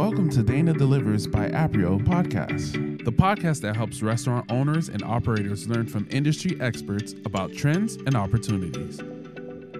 Welcome 0.00 0.30
to 0.30 0.42
Dana 0.42 0.72
Delivers 0.72 1.26
by 1.26 1.50
Aprio 1.50 2.02
podcast, 2.02 3.04
the 3.04 3.12
podcast 3.12 3.60
that 3.60 3.76
helps 3.76 4.00
restaurant 4.00 4.50
owners 4.50 4.88
and 4.88 5.02
operators 5.02 5.68
learn 5.68 5.86
from 5.86 6.08
industry 6.10 6.58
experts 6.58 7.14
about 7.26 7.52
trends 7.52 7.96
and 7.96 8.14
opportunities. 8.14 8.98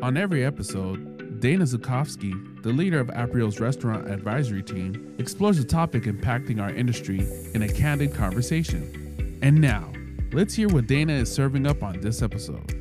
On 0.02 0.18
every 0.18 0.44
episode, 0.44 1.40
Dana 1.40 1.64
Zukofsky, 1.64 2.62
the 2.62 2.68
leader 2.68 3.00
of 3.00 3.06
Aprio's 3.08 3.60
restaurant 3.60 4.10
advisory 4.10 4.62
team, 4.62 5.16
explores 5.18 5.58
a 5.58 5.64
topic 5.64 6.02
impacting 6.02 6.60
our 6.60 6.70
industry 6.70 7.26
in 7.54 7.62
a 7.62 7.68
candid 7.72 8.14
conversation. 8.14 9.38
And 9.40 9.58
now, 9.58 9.90
let's 10.34 10.52
hear 10.52 10.68
what 10.68 10.86
Dana 10.86 11.14
is 11.14 11.32
serving 11.32 11.66
up 11.66 11.82
on 11.82 11.98
this 12.02 12.20
episode. 12.20 12.79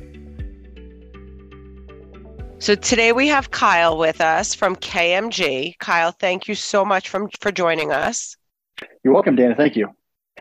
So 2.60 2.74
today 2.74 3.12
we 3.12 3.26
have 3.28 3.50
Kyle 3.50 3.96
with 3.96 4.20
us 4.20 4.54
from 4.54 4.76
KMG. 4.76 5.78
Kyle, 5.78 6.12
thank 6.12 6.46
you 6.46 6.54
so 6.54 6.84
much 6.84 7.08
from, 7.08 7.30
for 7.40 7.50
joining 7.50 7.90
us. 7.90 8.36
You're 9.02 9.14
welcome, 9.14 9.34
Dana. 9.34 9.54
Thank 9.54 9.76
you. 9.76 9.88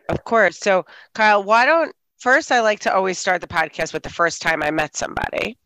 Of 0.10 0.26
course. 0.26 0.60
So, 0.60 0.86
Kyle, 1.16 1.42
why 1.42 1.66
don't 1.66 1.96
first 2.18 2.52
I 2.52 2.60
like 2.60 2.82
to 2.82 2.94
always 2.94 3.18
start 3.18 3.40
the 3.40 3.48
podcast 3.48 3.94
with 3.94 4.04
the 4.04 4.10
first 4.10 4.42
time 4.42 4.62
I 4.62 4.70
met 4.70 4.98
somebody 4.98 5.58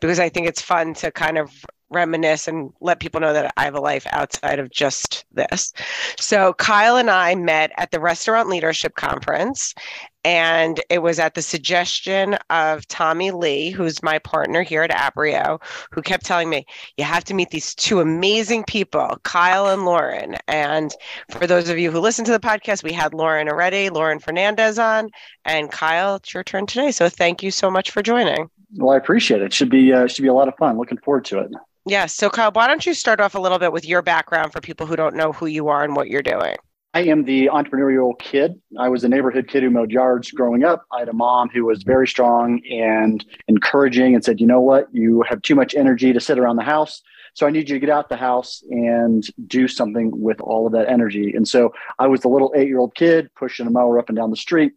because 0.00 0.18
I 0.18 0.28
think 0.28 0.48
it's 0.48 0.60
fun 0.60 0.94
to 0.94 1.12
kind 1.12 1.38
of 1.38 1.52
reminisce 1.90 2.48
and 2.48 2.72
let 2.80 2.98
people 2.98 3.20
know 3.20 3.32
that 3.32 3.52
I 3.56 3.62
have 3.62 3.76
a 3.76 3.80
life 3.80 4.06
outside 4.10 4.58
of 4.58 4.68
just 4.70 5.24
this. 5.30 5.72
So, 6.18 6.54
Kyle 6.54 6.96
and 6.96 7.08
I 7.08 7.36
met 7.36 7.70
at 7.76 7.92
the 7.92 8.00
Restaurant 8.00 8.48
Leadership 8.48 8.96
Conference, 8.96 9.76
and 10.24 10.80
it 10.90 11.02
was 11.02 11.18
at 11.18 11.34
the 11.34 11.42
suggestion 11.42 12.34
of 12.50 12.86
Tommy 12.88 13.30
Lee, 13.30 13.70
who's 13.70 14.02
my 14.02 14.18
partner 14.18 14.62
here 14.62 14.82
at 14.82 14.90
Aprio, 14.90 15.62
who 15.90 16.02
kept 16.02 16.26
telling 16.26 16.50
me, 16.50 16.66
You 16.96 17.04
have 17.04 17.24
to 17.24 17.34
meet 17.34 17.50
these 17.50 17.74
two 17.74 18.00
amazing 18.00 18.64
people, 18.64 19.18
Kyle 19.22 19.68
and 19.68 19.84
Lauren. 19.84 20.36
And 20.48 20.94
for 21.30 21.46
those 21.46 21.68
of 21.68 21.78
you 21.78 21.90
who 21.90 22.00
listen 22.00 22.24
to 22.26 22.32
the 22.32 22.40
podcast, 22.40 22.82
we 22.82 22.92
had 22.92 23.14
Lauren 23.14 23.48
already, 23.48 23.88
Lauren 23.88 24.18
Fernandez 24.18 24.78
on, 24.78 25.10
and 25.44 25.70
Kyle, 25.70 26.16
it's 26.16 26.34
your 26.34 26.44
turn 26.44 26.66
today. 26.66 26.90
So, 26.90 27.08
thank 27.08 27.42
you 27.42 27.50
so 27.50 27.70
much 27.70 27.90
for 27.90 28.02
joining. 28.02 28.48
Well, 28.76 28.94
I 28.94 28.96
appreciate 28.96 29.42
it. 29.42 29.52
Should 29.52 29.70
be 29.70 29.92
uh, 29.92 30.06
should 30.06 30.22
be 30.22 30.28
a 30.28 30.34
lot 30.34 30.48
of 30.48 30.54
fun. 30.56 30.76
Looking 30.76 30.98
forward 30.98 31.24
to 31.26 31.40
it. 31.40 31.50
Yes. 31.86 32.14
So, 32.14 32.28
Kyle, 32.28 32.52
why 32.52 32.66
don't 32.66 32.84
you 32.84 32.94
start 32.94 33.20
off 33.20 33.34
a 33.34 33.40
little 33.40 33.58
bit 33.58 33.72
with 33.72 33.86
your 33.86 34.02
background 34.02 34.52
for 34.52 34.60
people 34.60 34.86
who 34.86 34.96
don't 34.96 35.16
know 35.16 35.32
who 35.32 35.46
you 35.46 35.68
are 35.68 35.82
and 35.82 35.96
what 35.96 36.08
you're 36.08 36.22
doing? 36.22 36.56
I 36.92 37.02
am 37.02 37.24
the 37.24 37.46
entrepreneurial 37.46 38.18
kid. 38.18 38.60
I 38.78 38.88
was 38.88 39.04
a 39.04 39.08
neighborhood 39.08 39.46
kid 39.46 39.62
who 39.62 39.70
mowed 39.70 39.92
yards 39.92 40.32
growing 40.32 40.64
up. 40.64 40.84
I 40.92 40.98
had 41.00 41.08
a 41.08 41.12
mom 41.12 41.48
who 41.48 41.64
was 41.64 41.84
very 41.84 42.08
strong 42.08 42.60
and 42.68 43.24
encouraging 43.46 44.14
and 44.14 44.24
said, 44.24 44.40
you 44.40 44.46
know 44.46 44.60
what, 44.60 44.88
you 44.92 45.22
have 45.28 45.40
too 45.42 45.54
much 45.54 45.76
energy 45.76 46.12
to 46.12 46.18
sit 46.18 46.36
around 46.36 46.56
the 46.56 46.64
house. 46.64 47.00
So 47.34 47.46
I 47.46 47.50
need 47.50 47.68
you 47.68 47.76
to 47.76 47.78
get 47.78 47.90
out 47.90 48.08
the 48.08 48.16
house 48.16 48.64
and 48.70 49.24
do 49.46 49.68
something 49.68 50.10
with 50.20 50.40
all 50.40 50.66
of 50.66 50.72
that 50.72 50.88
energy. 50.88 51.32
And 51.32 51.46
so 51.46 51.72
I 52.00 52.08
was 52.08 52.22
the 52.22 52.28
little 52.28 52.52
eight 52.56 52.66
year 52.66 52.80
old 52.80 52.96
kid 52.96 53.30
pushing 53.36 53.68
a 53.68 53.70
mower 53.70 54.00
up 54.00 54.08
and 54.08 54.16
down 54.16 54.30
the 54.30 54.36
street, 54.36 54.72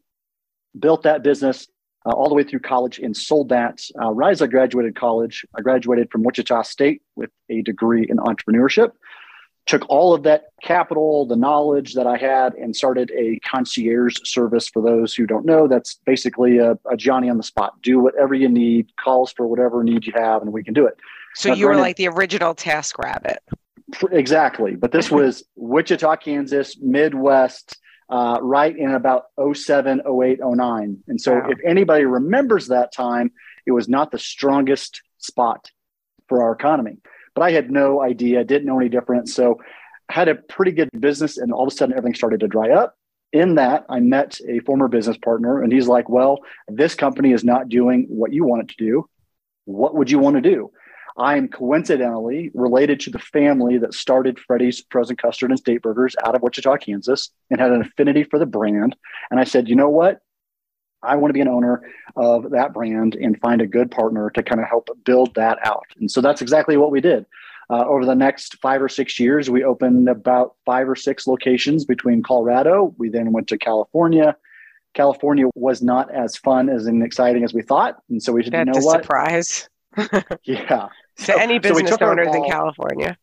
built 0.77 1.01
that 1.03 1.23
business, 1.23 1.67
uh, 2.05 2.11
all 2.11 2.29
the 2.29 2.35
way 2.35 2.43
through 2.43 2.59
college 2.59 2.99
and 2.99 3.17
sold 3.17 3.49
that. 3.49 3.79
Uh, 3.99 4.11
right 4.11 4.31
as 4.31 4.41
I 4.43 4.47
graduated 4.47 4.95
college, 4.95 5.47
I 5.57 5.61
graduated 5.61 6.11
from 6.11 6.21
Wichita 6.21 6.61
State 6.61 7.01
with 7.15 7.31
a 7.49 7.63
degree 7.63 8.05
in 8.07 8.17
entrepreneurship. 8.17 8.91
Took 9.65 9.89
all 9.89 10.13
of 10.13 10.23
that 10.23 10.47
capital, 10.61 11.25
the 11.25 11.37
knowledge 11.37 11.93
that 11.93 12.05
I 12.05 12.17
had, 12.17 12.53
and 12.55 12.75
started 12.75 13.11
a 13.11 13.39
concierge 13.39 14.17
service 14.25 14.67
for 14.67 14.81
those 14.81 15.13
who 15.13 15.25
don't 15.25 15.45
know. 15.45 15.67
That's 15.67 15.95
basically 16.05 16.57
a, 16.57 16.77
a 16.91 16.97
Johnny 16.97 17.29
on 17.29 17.37
the 17.37 17.43
spot. 17.43 17.81
Do 17.81 17.99
whatever 17.99 18.33
you 18.33 18.49
need, 18.49 18.91
calls 18.97 19.31
for 19.31 19.47
whatever 19.47 19.83
need 19.83 20.05
you 20.05 20.13
have, 20.15 20.41
and 20.41 20.51
we 20.51 20.63
can 20.63 20.73
do 20.73 20.85
it. 20.85 20.97
So 21.35 21.49
now, 21.49 21.55
you 21.55 21.67
were 21.67 21.77
like 21.77 21.95
the 21.95 22.09
original 22.09 22.53
TaskRabbit. 22.53 23.37
Exactly. 24.11 24.75
But 24.75 24.91
this 24.91 25.09
was 25.11 25.43
Wichita, 25.55 26.17
Kansas, 26.17 26.77
Midwest, 26.79 27.77
uh, 28.09 28.37
right 28.41 28.77
in 28.77 28.91
about 28.91 29.25
07, 29.53 30.01
08, 30.01 30.39
09. 30.43 30.97
And 31.07 31.21
so 31.21 31.33
wow. 31.33 31.49
if 31.49 31.59
anybody 31.65 32.05
remembers 32.05 32.67
that 32.67 32.91
time, 32.93 33.31
it 33.65 33.71
was 33.71 33.87
not 33.87 34.11
the 34.11 34.19
strongest 34.19 35.01
spot 35.17 35.69
for 36.27 36.43
our 36.43 36.51
economy. 36.51 36.97
But 37.35 37.43
I 37.43 37.51
had 37.51 37.71
no 37.71 38.01
idea, 38.01 38.43
didn't 38.43 38.67
know 38.67 38.79
any 38.79 38.89
different. 38.89 39.29
So 39.29 39.59
had 40.09 40.27
a 40.27 40.35
pretty 40.35 40.71
good 40.71 40.89
business 40.99 41.37
and 41.37 41.51
all 41.51 41.65
of 41.65 41.73
a 41.73 41.75
sudden 41.75 41.95
everything 41.97 42.15
started 42.15 42.39
to 42.41 42.47
dry 42.47 42.71
up. 42.71 42.95
In 43.31 43.55
that, 43.55 43.85
I 43.89 43.99
met 43.99 44.39
a 44.47 44.59
former 44.59 44.87
business 44.87 45.17
partner 45.17 45.61
and 45.61 45.73
he's 45.73 45.87
like, 45.87 46.07
Well, 46.07 46.39
this 46.67 46.93
company 46.93 47.31
is 47.31 47.43
not 47.43 47.69
doing 47.69 48.05
what 48.09 48.31
you 48.31 48.45
want 48.45 48.63
it 48.63 48.77
to 48.77 48.85
do. 48.85 49.09
What 49.65 49.95
would 49.95 50.11
you 50.11 50.19
want 50.19 50.35
to 50.35 50.41
do? 50.41 50.71
I 51.17 51.37
am 51.37 51.47
coincidentally 51.47 52.49
related 52.53 52.99
to 53.01 53.11
the 53.11 53.19
family 53.19 53.77
that 53.77 53.93
started 53.93 54.39
Freddy's 54.39 54.83
Frozen 54.89 55.17
Custard 55.17 55.51
and 55.51 55.59
Steak 55.59 55.81
Burgers 55.83 56.15
out 56.25 56.35
of 56.35 56.41
Wichita, 56.41 56.77
Kansas, 56.77 57.29
and 57.51 57.59
had 57.59 57.71
an 57.71 57.81
affinity 57.81 58.23
for 58.23 58.39
the 58.39 58.47
brand. 58.47 58.95
And 59.29 59.39
I 59.39 59.43
said, 59.43 59.69
you 59.69 59.75
know 59.75 59.89
what? 59.89 60.21
I 61.03 61.15
want 61.15 61.29
to 61.29 61.33
be 61.33 61.41
an 61.41 61.47
owner 61.47 61.81
of 62.15 62.51
that 62.51 62.73
brand 62.73 63.15
and 63.15 63.39
find 63.39 63.61
a 63.61 63.67
good 63.67 63.91
partner 63.91 64.29
to 64.31 64.43
kind 64.43 64.61
of 64.61 64.67
help 64.67 64.89
build 65.03 65.35
that 65.35 65.59
out. 65.65 65.85
And 65.99 66.09
so 66.09 66.21
that's 66.21 66.41
exactly 66.41 66.77
what 66.77 66.91
we 66.91 67.01
did. 67.01 67.25
Uh, 67.69 67.85
over 67.87 68.05
the 68.05 68.15
next 68.15 68.57
five 68.61 68.81
or 68.81 68.89
six 68.89 69.19
years, 69.19 69.49
we 69.49 69.63
opened 69.63 70.09
about 70.09 70.55
five 70.65 70.87
or 70.87 70.95
six 70.95 71.27
locations 71.27 71.85
between 71.85 72.21
Colorado. 72.21 72.93
We 72.97 73.09
then 73.09 73.31
went 73.31 73.47
to 73.49 73.57
California. 73.57 74.35
California 74.93 75.47
was 75.55 75.81
not 75.81 76.13
as 76.13 76.35
fun 76.37 76.69
as 76.69 76.85
and 76.85 77.01
exciting 77.03 77.43
as 77.43 77.53
we 77.53 77.63
thought. 77.63 77.97
And 78.09 78.21
so 78.21 78.33
we 78.33 78.43
said, 78.43 78.53
That's 78.53 78.67
you 78.67 78.81
know 78.81 78.85
what? 78.85 79.03
Surprise. 79.03 79.69
yeah 80.43 80.89
to 81.17 81.39
any 81.39 81.59
business 81.59 81.91
so 81.91 82.05
owners 82.05 82.33
in 82.33 82.45
California. 82.45 83.17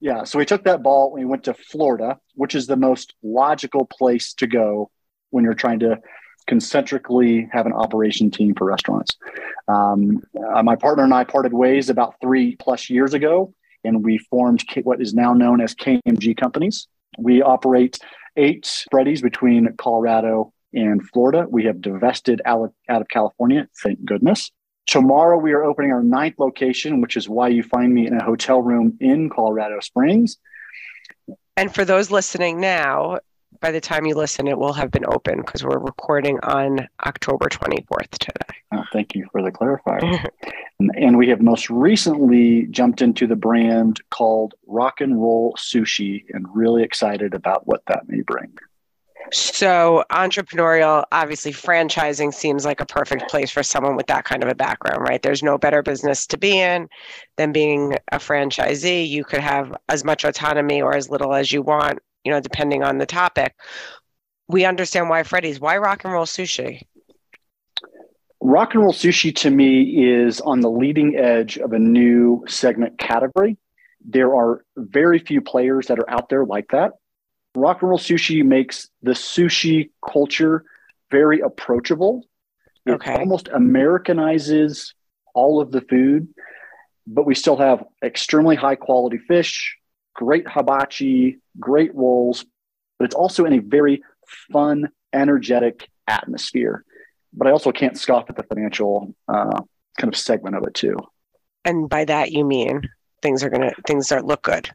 Yeah. 0.00 0.24
So 0.24 0.38
we 0.38 0.46
took 0.46 0.64
that 0.64 0.82
ball 0.82 1.14
and 1.14 1.24
we 1.24 1.28
went 1.28 1.44
to 1.44 1.54
Florida, 1.54 2.18
which 2.34 2.54
is 2.54 2.66
the 2.66 2.76
most 2.76 3.14
logical 3.22 3.86
place 3.86 4.32
to 4.34 4.46
go 4.46 4.90
when 5.30 5.44
you're 5.44 5.54
trying 5.54 5.80
to 5.80 5.98
concentrically 6.46 7.48
have 7.52 7.66
an 7.66 7.72
operation 7.72 8.30
team 8.30 8.54
for 8.54 8.64
restaurants. 8.64 9.16
Um, 9.68 10.22
uh, 10.52 10.62
my 10.62 10.76
partner 10.76 11.04
and 11.04 11.14
I 11.14 11.24
parted 11.24 11.52
ways 11.52 11.90
about 11.90 12.14
three 12.20 12.56
plus 12.56 12.90
years 12.90 13.14
ago, 13.14 13.54
and 13.84 14.04
we 14.04 14.18
formed 14.18 14.64
what 14.82 15.00
is 15.00 15.14
now 15.14 15.32
known 15.32 15.60
as 15.60 15.74
KMG 15.74 16.36
Companies. 16.36 16.86
We 17.18 17.42
operate 17.42 17.98
eight 18.36 18.84
Freddy's 18.90 19.22
between 19.22 19.74
Colorado 19.76 20.52
and 20.72 21.06
Florida. 21.08 21.46
We 21.48 21.64
have 21.64 21.80
divested 21.80 22.40
out 22.44 22.72
of 22.88 23.08
California, 23.08 23.68
thank 23.82 24.04
goodness. 24.04 24.50
Tomorrow, 24.86 25.38
we 25.38 25.52
are 25.52 25.62
opening 25.62 25.92
our 25.92 26.02
ninth 26.02 26.34
location, 26.38 27.00
which 27.00 27.16
is 27.16 27.28
why 27.28 27.48
you 27.48 27.62
find 27.62 27.94
me 27.94 28.06
in 28.06 28.14
a 28.14 28.24
hotel 28.24 28.60
room 28.60 28.96
in 29.00 29.30
Colorado 29.30 29.78
Springs. 29.80 30.38
And 31.56 31.72
for 31.72 31.84
those 31.84 32.10
listening 32.10 32.60
now, 32.60 33.20
by 33.60 33.70
the 33.70 33.80
time 33.80 34.06
you 34.06 34.14
listen, 34.14 34.48
it 34.48 34.58
will 34.58 34.72
have 34.72 34.90
been 34.90 35.04
open 35.06 35.40
because 35.40 35.64
we're 35.64 35.78
recording 35.78 36.38
on 36.42 36.88
October 37.04 37.46
24th 37.46 38.10
today. 38.10 38.56
Oh, 38.72 38.84
thank 38.92 39.14
you 39.14 39.26
for 39.32 39.42
the 39.42 39.50
clarifier. 39.50 40.28
and, 40.78 40.90
and 40.96 41.18
we 41.18 41.28
have 41.28 41.42
most 41.42 41.68
recently 41.68 42.66
jumped 42.66 43.02
into 43.02 43.26
the 43.26 43.36
brand 43.36 44.00
called 44.10 44.54
Rock 44.66 45.00
and 45.00 45.20
Roll 45.20 45.54
Sushi 45.58 46.24
and 46.30 46.46
really 46.54 46.82
excited 46.82 47.34
about 47.34 47.66
what 47.66 47.82
that 47.86 48.08
may 48.08 48.22
bring. 48.22 48.56
So, 49.32 50.02
entrepreneurial, 50.10 51.04
obviously, 51.12 51.52
franchising 51.52 52.34
seems 52.34 52.64
like 52.64 52.80
a 52.80 52.86
perfect 52.86 53.28
place 53.28 53.50
for 53.50 53.62
someone 53.62 53.94
with 53.94 54.06
that 54.06 54.24
kind 54.24 54.42
of 54.42 54.48
a 54.48 54.54
background, 54.54 55.02
right? 55.02 55.22
There's 55.22 55.42
no 55.42 55.56
better 55.56 55.82
business 55.82 56.26
to 56.28 56.38
be 56.38 56.58
in 56.58 56.88
than 57.36 57.52
being 57.52 57.96
a 58.10 58.18
franchisee. 58.18 59.08
You 59.08 59.22
could 59.24 59.40
have 59.40 59.76
as 59.88 60.04
much 60.04 60.24
autonomy 60.24 60.82
or 60.82 60.96
as 60.96 61.10
little 61.10 61.34
as 61.34 61.52
you 61.52 61.62
want, 61.62 62.00
you 62.24 62.32
know, 62.32 62.40
depending 62.40 62.82
on 62.82 62.98
the 62.98 63.06
topic. 63.06 63.54
We 64.48 64.64
understand 64.64 65.08
why 65.08 65.22
Freddy's. 65.22 65.60
Why 65.60 65.78
rock 65.78 66.04
and 66.04 66.12
roll 66.12 66.26
sushi? 66.26 66.82
Rock 68.40 68.74
and 68.74 68.82
roll 68.82 68.92
sushi 68.92 69.34
to 69.36 69.50
me 69.50 70.04
is 70.04 70.40
on 70.40 70.60
the 70.60 70.70
leading 70.70 71.16
edge 71.16 71.58
of 71.58 71.72
a 71.72 71.78
new 71.78 72.44
segment 72.48 72.98
category. 72.98 73.56
There 74.04 74.34
are 74.34 74.64
very 74.76 75.18
few 75.18 75.40
players 75.40 75.86
that 75.86 75.98
are 75.98 76.10
out 76.10 76.30
there 76.30 76.44
like 76.44 76.68
that 76.70 76.92
rock 77.54 77.82
and 77.82 77.90
roll 77.90 77.98
sushi 77.98 78.44
makes 78.44 78.88
the 79.02 79.12
sushi 79.12 79.90
culture 80.08 80.64
very 81.10 81.40
approachable. 81.40 82.26
It 82.86 82.92
okay. 82.92 83.14
almost 83.14 83.48
Americanizes 83.48 84.94
all 85.34 85.60
of 85.60 85.70
the 85.70 85.80
food, 85.82 86.28
but 87.06 87.26
we 87.26 87.34
still 87.34 87.56
have 87.56 87.84
extremely 88.02 88.56
high 88.56 88.76
quality 88.76 89.18
fish, 89.18 89.76
great 90.20 90.46
hibachi, 90.46 91.38
great 91.58 91.94
rolls, 91.94 92.44
but 92.98 93.06
it's 93.06 93.14
also 93.14 93.46
in 93.46 93.54
a 93.54 93.58
very 93.58 94.02
fun, 94.52 94.90
energetic 95.14 95.88
atmosphere. 96.06 96.84
But 97.32 97.46
I 97.46 97.52
also 97.52 97.72
can't 97.72 97.98
scoff 97.98 98.28
at 98.28 98.36
the 98.36 98.42
financial 98.42 99.14
uh, 99.28 99.62
kind 99.98 100.12
of 100.12 100.16
segment 100.16 100.56
of 100.56 100.64
it 100.64 100.74
too. 100.74 100.96
And 101.64 101.88
by 101.88 102.04
that 102.04 102.32
you 102.32 102.44
mean 102.44 102.82
things 103.22 103.42
are 103.42 103.48
gonna 103.48 103.72
things 103.86 104.08
that 104.08 104.26
look 104.26 104.42
good. 104.42 104.68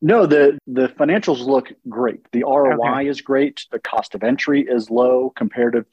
No, 0.00 0.26
the 0.26 0.58
the 0.68 0.88
financials 0.88 1.44
look 1.44 1.72
great. 1.88 2.20
The 2.30 2.44
ROI 2.44 3.00
okay. 3.00 3.08
is 3.08 3.20
great. 3.20 3.66
The 3.72 3.80
cost 3.80 4.14
of 4.14 4.22
entry 4.22 4.62
is 4.62 4.90
low 4.90 5.32
comparative 5.34 5.86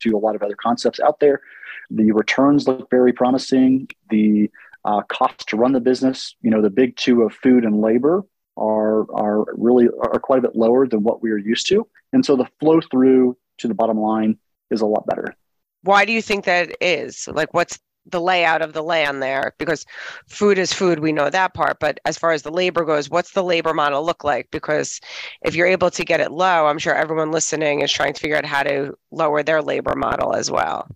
to 0.00 0.16
a 0.16 0.18
lot 0.18 0.36
of 0.36 0.42
other 0.42 0.56
concepts 0.56 1.00
out 1.00 1.20
there. 1.20 1.42
The 1.90 2.12
returns 2.12 2.66
look 2.66 2.88
very 2.88 3.12
promising. 3.12 3.88
The 4.08 4.50
uh, 4.86 5.02
cost 5.02 5.48
to 5.48 5.56
run 5.56 5.72
the 5.72 5.80
business, 5.80 6.34
you 6.40 6.50
know, 6.50 6.62
the 6.62 6.70
big 6.70 6.96
two 6.96 7.22
of 7.22 7.34
food 7.34 7.64
and 7.64 7.82
labor 7.82 8.24
are 8.58 9.10
are 9.12 9.44
really 9.56 9.88
are 9.88 10.20
quite 10.20 10.40
a 10.40 10.42
bit 10.42 10.56
lower 10.56 10.86
than 10.86 11.02
what 11.02 11.22
we 11.22 11.30
are 11.30 11.38
used 11.38 11.66
to, 11.68 11.86
and 12.12 12.24
so 12.24 12.36
the 12.36 12.48
flow 12.60 12.80
through 12.80 13.36
to 13.58 13.68
the 13.68 13.74
bottom 13.74 13.98
line 13.98 14.38
is 14.70 14.80
a 14.80 14.86
lot 14.86 15.06
better. 15.06 15.34
Why 15.82 16.04
do 16.04 16.12
you 16.12 16.22
think 16.22 16.44
that 16.44 16.76
is? 16.80 17.28
Like, 17.28 17.54
what's 17.54 17.78
the 18.06 18.20
layout 18.20 18.62
of 18.62 18.72
the 18.72 18.82
land 18.82 19.22
there? 19.22 19.54
Because 19.58 19.84
food 20.28 20.58
is 20.58 20.72
food, 20.72 20.98
we 20.98 21.12
know 21.12 21.30
that 21.30 21.54
part. 21.54 21.78
But 21.78 22.00
as 22.04 22.18
far 22.18 22.32
as 22.32 22.42
the 22.42 22.50
labor 22.50 22.84
goes, 22.84 23.10
what's 23.10 23.32
the 23.32 23.44
labor 23.44 23.74
model 23.74 24.04
look 24.04 24.24
like? 24.24 24.48
Because 24.50 25.00
if 25.42 25.54
you're 25.54 25.66
able 25.66 25.90
to 25.90 26.04
get 26.04 26.20
it 26.20 26.32
low, 26.32 26.66
I'm 26.66 26.78
sure 26.78 26.94
everyone 26.94 27.30
listening 27.30 27.80
is 27.82 27.92
trying 27.92 28.14
to 28.14 28.20
figure 28.20 28.36
out 28.36 28.46
how 28.46 28.62
to 28.62 28.96
lower 29.10 29.42
their 29.42 29.62
labor 29.62 29.94
model 29.94 30.34
as 30.34 30.50
well 30.50 30.88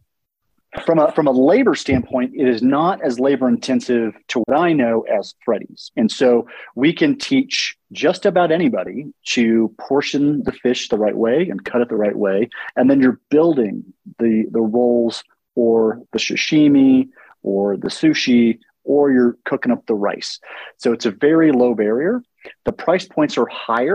from 0.85 0.99
a 0.99 1.13
from 1.13 1.27
a 1.27 1.31
labor 1.31 1.75
standpoint, 1.75 2.33
it 2.35 2.49
is 2.49 2.63
not 2.63 3.03
as 3.03 3.21
labor 3.21 3.47
intensive 3.49 4.15
to 4.29 4.41
what 4.41 4.59
I 4.59 4.73
know 4.73 5.03
as 5.03 5.35
Freddy's. 5.45 5.91
And 5.97 6.11
so 6.11 6.47
we 6.75 6.93
can 6.93 7.19
teach 7.19 7.77
just 7.93 8.25
about 8.25 8.51
anybody 8.51 9.13
to 9.27 9.75
portion 9.79 10.43
the 10.45 10.53
fish 10.53 10.89
the 10.89 10.97
right 10.97 11.17
way 11.17 11.49
and 11.49 11.65
cut 11.65 11.83
it 11.83 11.89
the 11.89 11.97
right 11.97 12.17
way. 12.17 12.49
And 12.77 12.91
then 12.91 13.01
you're 13.01 13.21
building 13.29 13.85
the 14.19 14.47
the 14.51 14.61
rolls 14.61 15.25
or 15.55 16.01
the 16.13 16.19
sashimi 16.19 17.09
or 17.43 17.77
the 17.77 17.89
sushi 17.89 18.59
or 18.85 19.13
you're 19.13 19.37
cooking 19.45 19.73
up 19.73 19.87
the 19.87 19.95
rice. 19.95 20.41
So 20.79 20.93
it's 20.93 21.07
a 21.07 21.11
very 21.11 21.53
low 21.53 21.75
barrier. 21.75 22.23
The 22.65 22.73
price 22.73 23.07
points 23.07 23.37
are 23.37 23.47
higher 23.47 23.95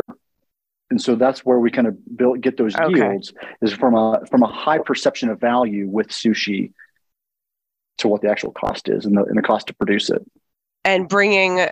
and 0.90 1.02
so 1.02 1.16
that's 1.16 1.46
where 1.46 1.60
we 1.60 1.70
kind 1.70 1.88
of 1.88 2.18
build 2.18 2.42
get 2.42 2.58
those 2.58 2.76
okay. 2.76 2.98
yields 2.98 3.34
is 3.62 3.74
from 3.74 3.96
a 3.96 4.22
from 4.30 4.44
a 4.44 4.48
high 4.48 4.78
perception 4.78 5.30
of 5.30 5.40
value 5.40 5.88
with 5.88 6.08
sushi 6.08 6.72
to 7.98 8.08
what 8.08 8.22
the 8.22 8.30
actual 8.30 8.52
cost 8.52 8.90
is 8.90 9.06
and 9.06 9.18
the, 9.18 9.24
and 9.24 9.38
the 9.38 9.42
cost 9.42 9.68
to 9.68 9.74
produce 9.74 10.10
it 10.10 10.22
and 10.84 11.10
bringing 11.10 11.68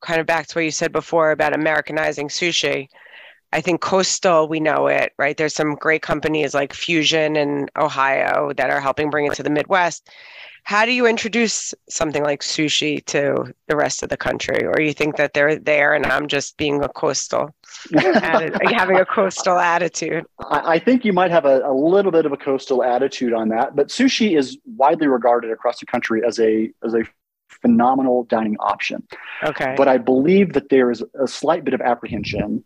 kind 0.00 0.20
of 0.20 0.26
back 0.26 0.46
to 0.46 0.58
what 0.58 0.64
you 0.64 0.70
said 0.70 0.92
before 0.92 1.30
about 1.30 1.54
americanizing 1.54 2.28
sushi 2.28 2.88
i 3.52 3.60
think 3.60 3.80
coastal 3.80 4.48
we 4.48 4.60
know 4.60 4.86
it 4.86 5.12
right? 5.22 5.36
There's 5.36 5.54
some 5.54 5.76
great 5.76 6.02
companies 6.02 6.52
like 6.52 6.72
Fusian 6.72 7.36
in 7.36 7.68
ohio 7.76 8.52
that 8.56 8.70
are 8.70 8.80
helping 8.80 9.08
bring 9.08 9.26
it 9.26 9.34
to 9.34 9.42
the 9.42 9.50
midwest. 9.50 10.10
How 10.64 10.84
do 10.84 10.92
you 10.92 11.06
introduce 11.06 11.74
something 11.88 12.22
like 12.22 12.40
sushi 12.40 13.04
to 13.06 13.52
the 13.66 13.76
rest 13.76 14.02
of 14.02 14.08
the 14.08 14.16
country? 14.16 14.64
Or 14.64 14.80
you 14.80 14.92
think 14.92 15.16
that 15.16 15.32
they're 15.32 15.56
there 15.56 15.94
and 15.94 16.06
i'm 16.06 16.26
just 16.28 16.56
being 16.56 16.82
a 16.82 16.88
coastal 16.88 17.54
having 17.94 18.96
a 18.98 19.06
coastal 19.06 19.58
attitude? 19.58 20.24
I, 20.50 20.74
I 20.74 20.78
think 20.78 21.04
you 21.04 21.12
might 21.12 21.30
have 21.30 21.44
a, 21.44 21.62
a, 21.64 21.74
little 21.74 22.12
bit 22.12 22.26
of 22.26 22.32
a 22.32 22.36
coastal 22.36 22.82
attitude 22.82 23.32
on 23.32 23.48
that 23.50 23.76
but 23.76 23.88
sushi 23.88 24.36
is 24.36 24.58
widely 24.76 25.06
regarded 25.06 25.50
across 25.50 25.78
the 25.78 25.86
country 25.86 26.22
as 26.26 26.38
a 26.40 26.72
as 26.84 26.94
a 26.94 27.02
phenomenal 27.48 28.24
dining 28.24 28.56
option. 28.58 29.06
Okay. 29.44 29.74
But 29.76 29.86
i 29.86 29.98
believe 29.98 30.54
that 30.54 30.68
there 30.68 30.90
is 30.90 31.02
a 31.20 31.28
slight 31.28 31.64
bit 31.64 31.74
of 31.74 31.80
apprehension 31.80 32.64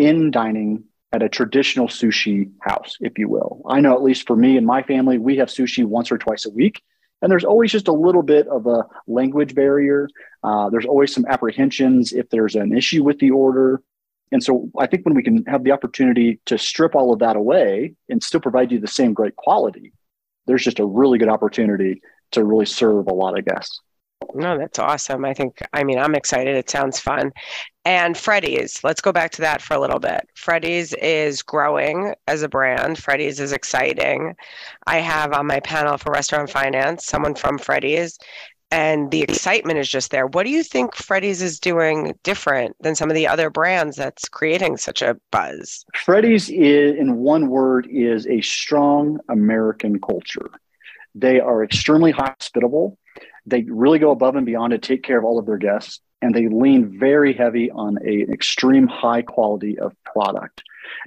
in 0.00 0.30
dining 0.30 0.84
at 1.12 1.22
a 1.22 1.28
traditional 1.28 1.88
sushi 1.88 2.50
house, 2.62 2.96
if 3.00 3.18
you 3.18 3.28
will. 3.28 3.60
I 3.68 3.80
know, 3.80 3.94
at 3.94 4.02
least 4.02 4.26
for 4.26 4.34
me 4.34 4.56
and 4.56 4.66
my 4.66 4.82
family, 4.82 5.18
we 5.18 5.36
have 5.36 5.48
sushi 5.48 5.84
once 5.84 6.10
or 6.10 6.16
twice 6.16 6.46
a 6.46 6.50
week. 6.50 6.82
And 7.20 7.30
there's 7.30 7.44
always 7.44 7.70
just 7.70 7.88
a 7.88 7.92
little 7.92 8.22
bit 8.22 8.48
of 8.48 8.66
a 8.66 8.86
language 9.06 9.54
barrier. 9.54 10.08
Uh, 10.42 10.70
there's 10.70 10.86
always 10.86 11.12
some 11.12 11.26
apprehensions 11.28 12.12
if 12.14 12.30
there's 12.30 12.54
an 12.54 12.74
issue 12.74 13.04
with 13.04 13.18
the 13.18 13.30
order. 13.30 13.82
And 14.32 14.42
so 14.42 14.70
I 14.78 14.86
think 14.86 15.04
when 15.04 15.14
we 15.14 15.22
can 15.22 15.44
have 15.44 15.64
the 15.64 15.72
opportunity 15.72 16.40
to 16.46 16.56
strip 16.56 16.94
all 16.94 17.12
of 17.12 17.18
that 17.18 17.36
away 17.36 17.94
and 18.08 18.22
still 18.22 18.40
provide 18.40 18.72
you 18.72 18.80
the 18.80 18.86
same 18.86 19.12
great 19.12 19.36
quality, 19.36 19.92
there's 20.46 20.64
just 20.64 20.78
a 20.78 20.86
really 20.86 21.18
good 21.18 21.28
opportunity 21.28 22.00
to 22.30 22.42
really 22.42 22.66
serve 22.66 23.08
a 23.08 23.12
lot 23.12 23.38
of 23.38 23.44
guests. 23.44 23.80
No, 24.34 24.58
that's 24.58 24.78
awesome. 24.78 25.24
I 25.24 25.34
think, 25.34 25.60
I 25.72 25.84
mean, 25.84 25.98
I'm 25.98 26.14
excited. 26.14 26.56
It 26.56 26.70
sounds 26.70 27.00
fun. 27.00 27.32
And 27.84 28.16
Freddy's, 28.16 28.84
let's 28.84 29.00
go 29.00 29.12
back 29.12 29.30
to 29.32 29.40
that 29.40 29.62
for 29.62 29.74
a 29.74 29.80
little 29.80 29.98
bit. 29.98 30.28
Freddy's 30.34 30.92
is 30.94 31.42
growing 31.42 32.14
as 32.26 32.42
a 32.42 32.48
brand. 32.48 32.98
Freddy's 32.98 33.40
is 33.40 33.52
exciting. 33.52 34.36
I 34.86 34.98
have 34.98 35.32
on 35.32 35.46
my 35.46 35.60
panel 35.60 35.96
for 35.96 36.12
restaurant 36.12 36.50
finance 36.50 37.06
someone 37.06 37.34
from 37.34 37.58
Freddy's, 37.58 38.18
and 38.70 39.10
the 39.10 39.22
excitement 39.22 39.78
is 39.78 39.88
just 39.88 40.10
there. 40.10 40.26
What 40.26 40.44
do 40.44 40.50
you 40.50 40.62
think 40.62 40.94
Freddy's 40.94 41.42
is 41.42 41.58
doing 41.58 42.14
different 42.22 42.76
than 42.80 42.94
some 42.94 43.10
of 43.10 43.16
the 43.16 43.26
other 43.26 43.50
brands 43.50 43.96
that's 43.96 44.28
creating 44.28 44.76
such 44.76 45.02
a 45.02 45.16
buzz? 45.32 45.84
Freddy's, 45.96 46.50
is, 46.50 46.94
in 46.96 47.16
one 47.16 47.48
word, 47.48 47.88
is 47.90 48.26
a 48.26 48.40
strong 48.42 49.18
American 49.28 49.98
culture. 50.00 50.50
They 51.16 51.40
are 51.40 51.64
extremely 51.64 52.12
hospitable. 52.12 52.96
They 53.46 53.62
really 53.62 53.98
go 53.98 54.10
above 54.10 54.36
and 54.36 54.46
beyond 54.46 54.72
to 54.72 54.78
take 54.78 55.02
care 55.02 55.18
of 55.18 55.24
all 55.24 55.38
of 55.38 55.46
their 55.46 55.58
guests 55.58 56.00
and 56.22 56.34
they 56.34 56.48
lean 56.48 56.98
very 56.98 57.32
heavy 57.32 57.70
on 57.70 57.98
a, 58.04 58.22
an 58.22 58.32
extreme 58.32 58.86
high 58.86 59.22
quality 59.22 59.78
of 59.78 59.94
product. 60.04 60.62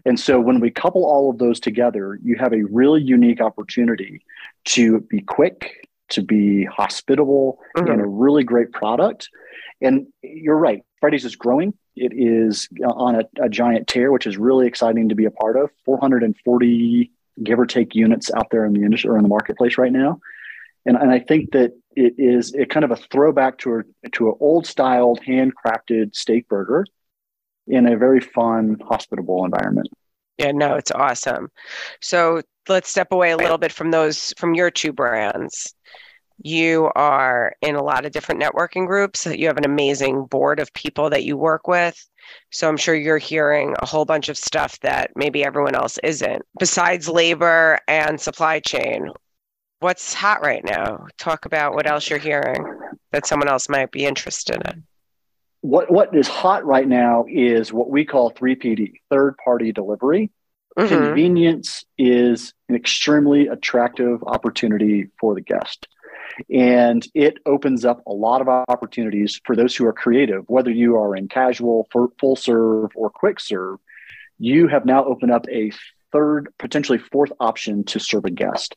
And 0.05 0.19
so 0.19 0.39
when 0.39 0.59
we 0.59 0.71
couple 0.71 1.05
all 1.05 1.29
of 1.29 1.37
those 1.37 1.59
together, 1.59 2.19
you 2.23 2.35
have 2.37 2.53
a 2.53 2.63
really 2.63 3.01
unique 3.01 3.41
opportunity 3.41 4.23
to 4.65 5.01
be 5.01 5.21
quick, 5.21 5.87
to 6.09 6.21
be 6.21 6.65
hospitable, 6.65 7.59
mm-hmm. 7.77 7.91
and 7.91 8.01
a 8.01 8.05
really 8.05 8.43
great 8.43 8.71
product. 8.71 9.29
And 9.81 10.07
you're 10.21 10.57
right, 10.57 10.83
Freddy's 10.99 11.25
is 11.25 11.35
growing. 11.35 11.73
It 11.95 12.13
is 12.15 12.67
on 12.83 13.15
a, 13.15 13.43
a 13.43 13.49
giant 13.49 13.87
tear, 13.87 14.11
which 14.11 14.25
is 14.25 14.37
really 14.37 14.65
exciting 14.65 15.09
to 15.09 15.15
be 15.15 15.25
a 15.25 15.31
part 15.31 15.57
of. 15.57 15.69
440 15.85 17.11
give 17.43 17.59
or 17.59 17.65
take 17.65 17.95
units 17.95 18.31
out 18.35 18.49
there 18.51 18.65
in 18.65 18.73
the 18.73 18.83
industry 18.83 19.09
or 19.09 19.17
in 19.17 19.23
the 19.23 19.29
marketplace 19.29 19.77
right 19.77 19.91
now. 19.91 20.19
And, 20.85 20.97
and 20.97 21.11
I 21.11 21.19
think 21.19 21.51
that 21.51 21.71
it 21.95 22.15
is 22.17 22.53
a 22.55 22.65
kind 22.65 22.83
of 22.83 22.91
a 22.91 22.95
throwback 22.95 23.57
to 23.59 23.79
a 23.79 24.09
to 24.09 24.29
an 24.29 24.35
old 24.39 24.67
styled 24.67 25.21
handcrafted 25.21 26.15
steak 26.15 26.47
burger 26.47 26.85
in 27.67 27.87
a 27.87 27.97
very 27.97 28.19
fun 28.19 28.77
hospitable 28.85 29.45
environment. 29.45 29.87
Yeah 30.37 30.51
no 30.51 30.75
it's 30.75 30.91
awesome. 30.91 31.49
So 32.01 32.41
let's 32.67 32.89
step 32.89 33.11
away 33.11 33.31
a 33.31 33.37
little 33.37 33.57
bit 33.57 33.71
from 33.71 33.91
those 33.91 34.33
from 34.37 34.55
your 34.55 34.71
two 34.71 34.91
brands. 34.91 35.73
You 36.41 36.91
are 36.95 37.53
in 37.61 37.75
a 37.75 37.83
lot 37.83 38.05
of 38.05 38.11
different 38.11 38.41
networking 38.41 38.87
groups. 38.87 39.25
You 39.25 39.47
have 39.47 39.57
an 39.57 39.65
amazing 39.65 40.25
board 40.25 40.59
of 40.59 40.73
people 40.73 41.09
that 41.11 41.23
you 41.23 41.37
work 41.37 41.67
with. 41.67 42.03
So 42.51 42.67
i'm 42.67 42.77
sure 42.77 42.95
you're 42.95 43.17
hearing 43.17 43.75
a 43.79 43.85
whole 43.85 44.05
bunch 44.05 44.29
of 44.29 44.37
stuff 44.37 44.79
that 44.79 45.11
maybe 45.15 45.43
everyone 45.43 45.75
else 45.75 45.99
isn't 46.03 46.41
besides 46.57 47.09
labor 47.09 47.79
and 47.87 48.19
supply 48.19 48.59
chain 48.59 49.09
what's 49.83 50.13
hot 50.13 50.41
right 50.41 50.63
now? 50.63 51.05
Talk 51.17 51.45
about 51.45 51.73
what 51.73 51.85
else 51.85 52.09
you're 52.09 52.19
hearing 52.19 52.65
that 53.11 53.27
someone 53.27 53.49
else 53.49 53.69
might 53.69 53.91
be 53.91 54.05
interested 54.05 54.61
in. 54.65 54.83
What 55.61 55.91
what 55.91 56.15
is 56.15 56.27
hot 56.27 56.65
right 56.65 56.87
now 56.87 57.25
is 57.29 57.71
what 57.71 57.89
we 57.89 58.05
call 58.05 58.31
3PD, 58.31 58.93
third 59.09 59.35
party 59.37 59.71
delivery. 59.71 60.31
Mm-hmm. 60.77 60.87
Convenience 60.89 61.85
is 61.97 62.53
an 62.67 62.75
extremely 62.75 63.47
attractive 63.47 64.23
opportunity 64.23 65.09
for 65.19 65.35
the 65.35 65.41
guest. 65.41 65.87
And 66.49 67.07
it 67.13 67.37
opens 67.45 67.85
up 67.85 68.01
a 68.07 68.11
lot 68.11 68.41
of 68.41 68.47
opportunities 68.47 69.39
for 69.45 69.55
those 69.55 69.75
who 69.75 69.85
are 69.85 69.93
creative, 69.93 70.45
whether 70.47 70.71
you 70.71 70.97
are 70.97 71.15
in 71.15 71.27
casual, 71.27 71.87
full 71.91 72.35
serve, 72.35 72.89
or 72.95 73.11
quick 73.11 73.39
serve. 73.39 73.77
You 74.39 74.67
have 74.67 74.85
now 74.85 75.05
opened 75.05 75.31
up 75.31 75.45
a 75.47 75.71
third, 76.13 76.53
potentially 76.59 76.97
fourth 76.97 77.31
option 77.39 77.83
to 77.85 77.99
serve 77.99 78.23
a 78.25 78.29
guest. 78.29 78.75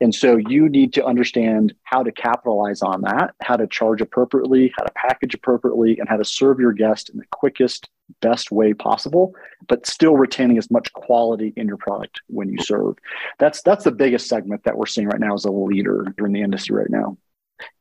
And 0.00 0.12
so 0.12 0.36
you 0.36 0.68
need 0.68 0.92
to 0.94 1.04
understand 1.04 1.74
how 1.84 2.02
to 2.02 2.10
capitalize 2.10 2.82
on 2.82 3.02
that, 3.02 3.34
how 3.42 3.56
to 3.56 3.66
charge 3.66 4.00
appropriately, 4.00 4.72
how 4.76 4.84
to 4.84 4.92
package 4.94 5.34
appropriately, 5.34 5.98
and 5.98 6.08
how 6.08 6.16
to 6.16 6.24
serve 6.24 6.58
your 6.58 6.72
guest 6.72 7.10
in 7.10 7.18
the 7.18 7.26
quickest, 7.30 7.88
best 8.20 8.50
way 8.50 8.72
possible, 8.72 9.34
but 9.68 9.86
still 9.86 10.16
retaining 10.16 10.58
as 10.58 10.70
much 10.70 10.92
quality 10.94 11.52
in 11.56 11.68
your 11.68 11.76
product 11.76 12.20
when 12.28 12.48
you 12.48 12.58
serve. 12.58 12.96
That's 13.38 13.62
that's 13.62 13.84
the 13.84 13.92
biggest 13.92 14.28
segment 14.28 14.64
that 14.64 14.76
we're 14.76 14.86
seeing 14.86 15.08
right 15.08 15.20
now 15.20 15.34
as 15.34 15.44
a 15.44 15.52
leader 15.52 16.14
in 16.18 16.32
the 16.32 16.40
industry 16.42 16.74
right 16.74 16.90
now. 16.90 17.18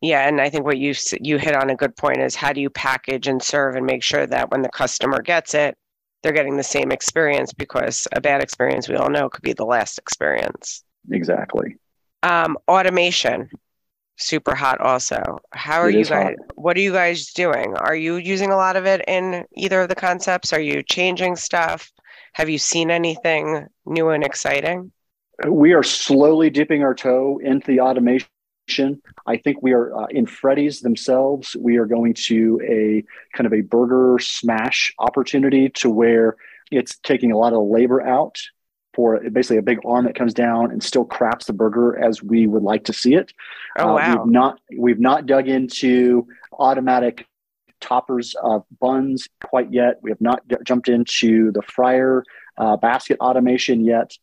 Yeah, 0.02 0.28
and 0.28 0.42
I 0.42 0.50
think 0.50 0.66
what 0.66 0.78
you 0.78 0.94
you 1.22 1.38
hit 1.38 1.56
on 1.56 1.70
a 1.70 1.76
good 1.76 1.96
point 1.96 2.20
is 2.20 2.36
how 2.36 2.52
do 2.52 2.62
you 2.62 2.70
package 2.70 3.28
and 3.28 3.42
serve 3.42 3.76
and 3.76 3.86
make 3.86 4.04
sure 4.04 4.26
that 4.26 4.52
when 4.52 4.64
the 4.64 4.70
customer 4.70 5.22
gets 5.22 5.54
it, 5.54 5.78
they're 6.24 6.34
getting 6.34 6.58
the 6.58 6.64
same 6.64 6.92
experience 6.92 7.54
because 7.54 8.08
a 8.12 8.22
bad 8.22 8.42
experience 8.42 8.90
we 8.90 8.96
all 8.96 9.10
know 9.10 9.30
could 9.30 9.44
be 9.44 9.54
the 9.54 9.66
last 9.66 9.98
experience. 9.98 10.84
Exactly. 11.12 11.78
Um, 12.24 12.58
automation, 12.68 13.50
super 14.18 14.56
hot 14.56 14.82
also. 14.82 15.40
How 15.54 15.80
are 15.80 15.90
you 15.90 16.04
guys? 16.04 16.36
Hot. 16.40 16.56
What 16.56 16.78
are 16.78 16.82
you 16.82 16.92
guys 16.92 17.32
doing? 17.34 17.76
Are 17.76 17.96
you 17.96 18.16
using 18.16 18.52
a 18.52 18.56
lot 18.58 18.76
of 18.76 18.86
it 18.86 19.04
in 19.08 19.46
either 19.56 19.82
of 19.82 19.90
the 19.90 19.96
concepts? 19.96 20.52
Are 20.54 20.60
you 20.60 20.84
changing 20.84 21.36
stuff? 21.36 21.92
Have 22.34 22.50
you 22.50 22.58
seen 22.58 22.92
anything 22.92 23.68
new 23.86 24.10
and 24.10 24.24
exciting? 24.24 24.92
We 25.48 25.74
are 25.74 25.84
slowly 25.84 26.50
dipping 26.50 26.84
our 26.84 26.96
toe 26.96 27.40
into 27.44 27.68
the 27.68 27.80
automation 27.80 28.28
I 29.26 29.38
think 29.38 29.62
we 29.62 29.74
are 29.74 29.96
uh, 29.96 30.08
in 30.10 30.26
Freddy's 30.26 30.82
themselves. 30.82 31.56
We 31.60 31.78
are 31.78 31.86
going 31.86 32.14
to 32.26 32.62
a 32.64 33.04
kind 33.36 33.48
of 33.48 33.54
a 33.54 33.62
burger 33.62 34.20
smash 34.20 34.94
opportunity 35.00 35.70
to 35.70 35.90
where 35.90 36.36
it's 36.72 36.98
taking 37.00 37.32
a 37.32 37.38
lot 37.38 37.54
of 37.54 37.66
labor 37.68 38.02
out 38.02 38.40
for 38.94 39.20
basically 39.30 39.58
a 39.58 39.62
big 39.62 39.80
arm 39.86 40.06
that 40.06 40.16
comes 40.16 40.34
down 40.34 40.72
and 40.72 40.84
still 40.84 41.06
crafts 41.06 41.46
the 41.46 41.54
burger 41.54 41.98
as 41.98 42.24
we 42.24 42.48
would 42.48 42.64
like 42.64 42.84
to 42.86 42.94
see 42.94 43.14
it. 43.14 43.32
Oh 43.78 43.94
wow! 43.94 43.98
Uh, 43.98 44.24
we've 44.24 44.32
not 44.32 44.60
we've 44.78 45.00
not 45.00 45.26
dug 45.26 45.48
into 45.48 46.28
automatic 46.52 47.26
toppers 47.80 48.36
of 48.42 48.64
buns 48.80 49.28
quite 49.44 49.72
yet. 49.72 49.98
We 50.02 50.10
have 50.10 50.22
not 50.22 50.48
get, 50.48 50.64
jumped 50.64 50.90
into 50.90 51.52
the 51.52 51.62
fryer 51.62 52.24
uh, 52.58 52.78
basket 52.78 53.18
automation 53.20 53.86
yet. 53.86 54.18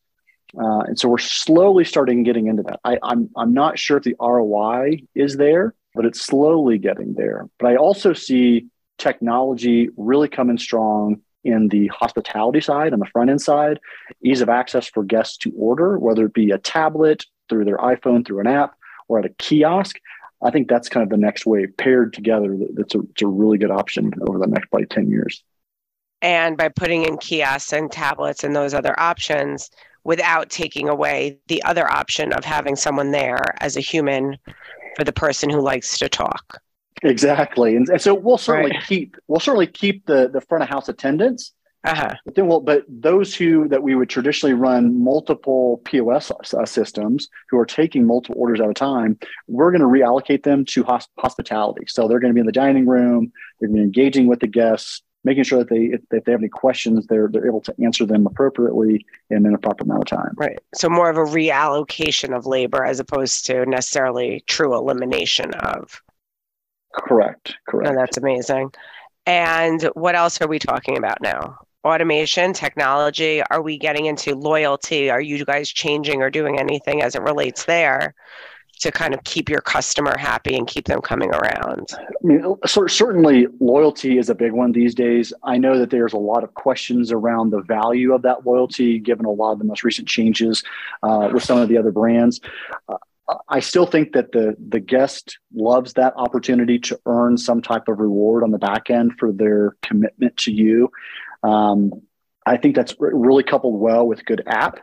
Uh, 0.58 0.80
and 0.86 0.98
so 0.98 1.08
we're 1.08 1.18
slowly 1.18 1.84
starting 1.84 2.22
getting 2.22 2.46
into 2.46 2.62
that. 2.62 2.80
I, 2.84 2.98
I'm, 3.02 3.30
I'm 3.36 3.52
not 3.52 3.78
sure 3.78 3.96
if 3.96 4.04
the 4.04 4.16
ROI 4.20 5.02
is 5.14 5.36
there, 5.36 5.74
but 5.94 6.04
it's 6.04 6.20
slowly 6.20 6.78
getting 6.78 7.14
there. 7.14 7.48
But 7.58 7.70
I 7.70 7.76
also 7.76 8.12
see 8.12 8.66
technology 8.98 9.88
really 9.96 10.28
coming 10.28 10.58
strong 10.58 11.20
in 11.44 11.68
the 11.68 11.88
hospitality 11.88 12.60
side, 12.60 12.92
on 12.92 12.98
the 12.98 13.06
front 13.06 13.30
end 13.30 13.40
side, 13.40 13.78
ease 14.22 14.40
of 14.40 14.48
access 14.48 14.88
for 14.88 15.04
guests 15.04 15.36
to 15.38 15.52
order, 15.56 15.98
whether 15.98 16.26
it 16.26 16.34
be 16.34 16.50
a 16.50 16.58
tablet, 16.58 17.24
through 17.48 17.64
their 17.64 17.76
iPhone, 17.78 18.26
through 18.26 18.40
an 18.40 18.46
app, 18.46 18.74
or 19.08 19.18
at 19.18 19.26
a 19.26 19.34
kiosk. 19.38 19.98
I 20.42 20.50
think 20.50 20.68
that's 20.68 20.88
kind 20.88 21.02
of 21.02 21.10
the 21.10 21.16
next 21.16 21.46
wave 21.46 21.76
paired 21.76 22.12
together. 22.12 22.56
That's 22.74 22.94
a, 22.94 23.00
it's 23.00 23.22
a 23.22 23.26
really 23.26 23.58
good 23.58 23.70
option 23.70 24.12
over 24.26 24.38
the 24.38 24.46
next 24.46 24.70
probably 24.70 24.86
10 24.86 25.10
years. 25.10 25.42
And 26.22 26.56
by 26.56 26.68
putting 26.68 27.04
in 27.04 27.18
kiosks 27.18 27.72
and 27.72 27.92
tablets 27.92 28.44
and 28.44 28.56
those 28.56 28.72
other 28.72 28.98
options 28.98 29.70
without 30.04 30.50
taking 30.50 30.88
away 30.88 31.38
the 31.48 31.62
other 31.64 31.90
option 31.90 32.32
of 32.32 32.44
having 32.44 32.76
someone 32.76 33.10
there 33.10 33.54
as 33.62 33.76
a 33.76 33.80
human 33.80 34.36
for 34.96 35.04
the 35.04 35.12
person 35.12 35.50
who 35.50 35.60
likes 35.60 35.98
to 35.98 36.08
talk. 36.08 36.60
Exactly. 37.02 37.76
And, 37.76 37.88
and 37.88 38.00
so 38.00 38.14
we'll 38.14 38.38
certainly 38.38 38.70
right. 38.70 38.86
keep 38.86 39.16
we'll 39.28 39.40
certainly 39.40 39.66
keep 39.66 40.06
the 40.06 40.28
the 40.28 40.40
front 40.40 40.62
of 40.62 40.70
house 40.70 40.88
attendants 40.88 41.52
uh-huh. 41.84 42.14
But 42.24 42.34
then, 42.34 42.46
well, 42.46 42.60
but 42.60 42.84
those 42.88 43.34
who 43.34 43.68
that 43.68 43.82
we 43.82 43.94
would 43.94 44.08
traditionally 44.08 44.54
run 44.54 45.04
multiple 45.04 45.82
POS 45.84 46.32
uh, 46.54 46.64
systems 46.64 47.28
who 47.50 47.58
are 47.58 47.66
taking 47.66 48.06
multiple 48.06 48.40
orders 48.40 48.60
at 48.60 48.70
a 48.70 48.74
time, 48.74 49.18
we're 49.48 49.70
going 49.70 49.82
to 49.82 49.86
reallocate 49.86 50.44
them 50.44 50.64
to 50.66 50.82
hosp- 50.82 51.08
hospitality. 51.18 51.84
So 51.86 52.08
they're 52.08 52.20
going 52.20 52.30
to 52.30 52.34
be 52.34 52.40
in 52.40 52.46
the 52.46 52.52
dining 52.52 52.86
room. 52.86 53.30
They're 53.60 53.68
going 53.68 53.76
to 53.76 53.82
be 53.82 53.84
engaging 53.84 54.28
with 54.28 54.40
the 54.40 54.46
guests, 54.46 55.02
making 55.24 55.44
sure 55.44 55.58
that 55.58 55.68
they, 55.68 55.86
if, 55.86 56.02
if 56.10 56.24
they 56.24 56.32
have 56.32 56.40
any 56.40 56.48
questions, 56.48 57.06
they're 57.06 57.28
they're 57.28 57.46
able 57.46 57.60
to 57.62 57.74
answer 57.82 58.06
them 58.06 58.26
appropriately 58.26 59.04
and 59.30 59.46
in 59.46 59.54
a 59.54 59.58
proper 59.58 59.84
amount 59.84 60.02
of 60.02 60.06
time. 60.06 60.34
Right. 60.36 60.58
So 60.74 60.88
more 60.88 61.10
of 61.10 61.16
a 61.16 61.24
reallocation 61.24 62.36
of 62.36 62.46
labor 62.46 62.84
as 62.84 63.00
opposed 63.00 63.46
to 63.46 63.66
necessarily 63.66 64.44
true 64.46 64.74
elimination 64.74 65.54
of. 65.54 66.02
Correct. 66.92 67.56
Correct. 67.68 67.88
And 67.88 67.98
that's 67.98 68.16
amazing. 68.16 68.72
And 69.26 69.82
what 69.94 70.14
else 70.14 70.40
are 70.40 70.48
we 70.48 70.58
talking 70.58 70.96
about 70.96 71.20
now? 71.20 71.58
automation, 71.84 72.54
technology? 72.54 73.42
Are 73.50 73.60
we 73.60 73.76
getting 73.76 74.06
into 74.06 74.34
loyalty? 74.34 75.10
Are 75.10 75.20
you 75.20 75.44
guys 75.44 75.68
changing 75.68 76.22
or 76.22 76.30
doing 76.30 76.58
anything 76.58 77.02
as 77.02 77.14
it 77.14 77.20
relates 77.20 77.66
there 77.66 78.14
to 78.80 78.90
kind 78.90 79.14
of 79.14 79.22
keep 79.24 79.48
your 79.48 79.60
customer 79.60 80.16
happy 80.18 80.56
and 80.56 80.66
keep 80.66 80.86
them 80.86 81.00
coming 81.00 81.30
around? 81.30 81.88
I 81.92 82.26
mean, 82.26 82.56
certainly 82.66 83.46
loyalty 83.60 84.18
is 84.18 84.28
a 84.28 84.34
big 84.34 84.52
one 84.52 84.72
these 84.72 84.94
days. 84.94 85.32
I 85.42 85.58
know 85.58 85.78
that 85.78 85.90
there's 85.90 86.12
a 86.12 86.18
lot 86.18 86.44
of 86.44 86.54
questions 86.54 87.12
around 87.12 87.50
the 87.50 87.62
value 87.62 88.12
of 88.14 88.22
that 88.22 88.46
loyalty, 88.46 88.98
given 88.98 89.26
a 89.26 89.30
lot 89.30 89.52
of 89.52 89.58
the 89.58 89.64
most 89.64 89.84
recent 89.84 90.08
changes 90.08 90.62
uh, 91.02 91.30
with 91.32 91.42
some 91.42 91.58
of 91.58 91.68
the 91.68 91.78
other 91.78 91.92
brands. 91.92 92.40
Uh, 92.88 92.96
I 93.48 93.60
still 93.60 93.86
think 93.86 94.12
that 94.12 94.32
the 94.32 94.54
the 94.68 94.80
guest 94.80 95.38
loves 95.54 95.94
that 95.94 96.12
opportunity 96.16 96.78
to 96.80 97.00
earn 97.06 97.38
some 97.38 97.62
type 97.62 97.88
of 97.88 97.98
reward 97.98 98.42
on 98.42 98.50
the 98.50 98.58
back 98.58 98.90
end 98.90 99.12
for 99.18 99.32
their 99.32 99.76
commitment 99.80 100.36
to 100.38 100.52
you. 100.52 100.90
Um, 101.42 102.02
I 102.46 102.58
think 102.58 102.76
that's 102.76 102.94
really 102.98 103.42
coupled 103.42 103.80
well 103.80 104.06
with 104.06 104.26
good 104.26 104.42
app. 104.46 104.80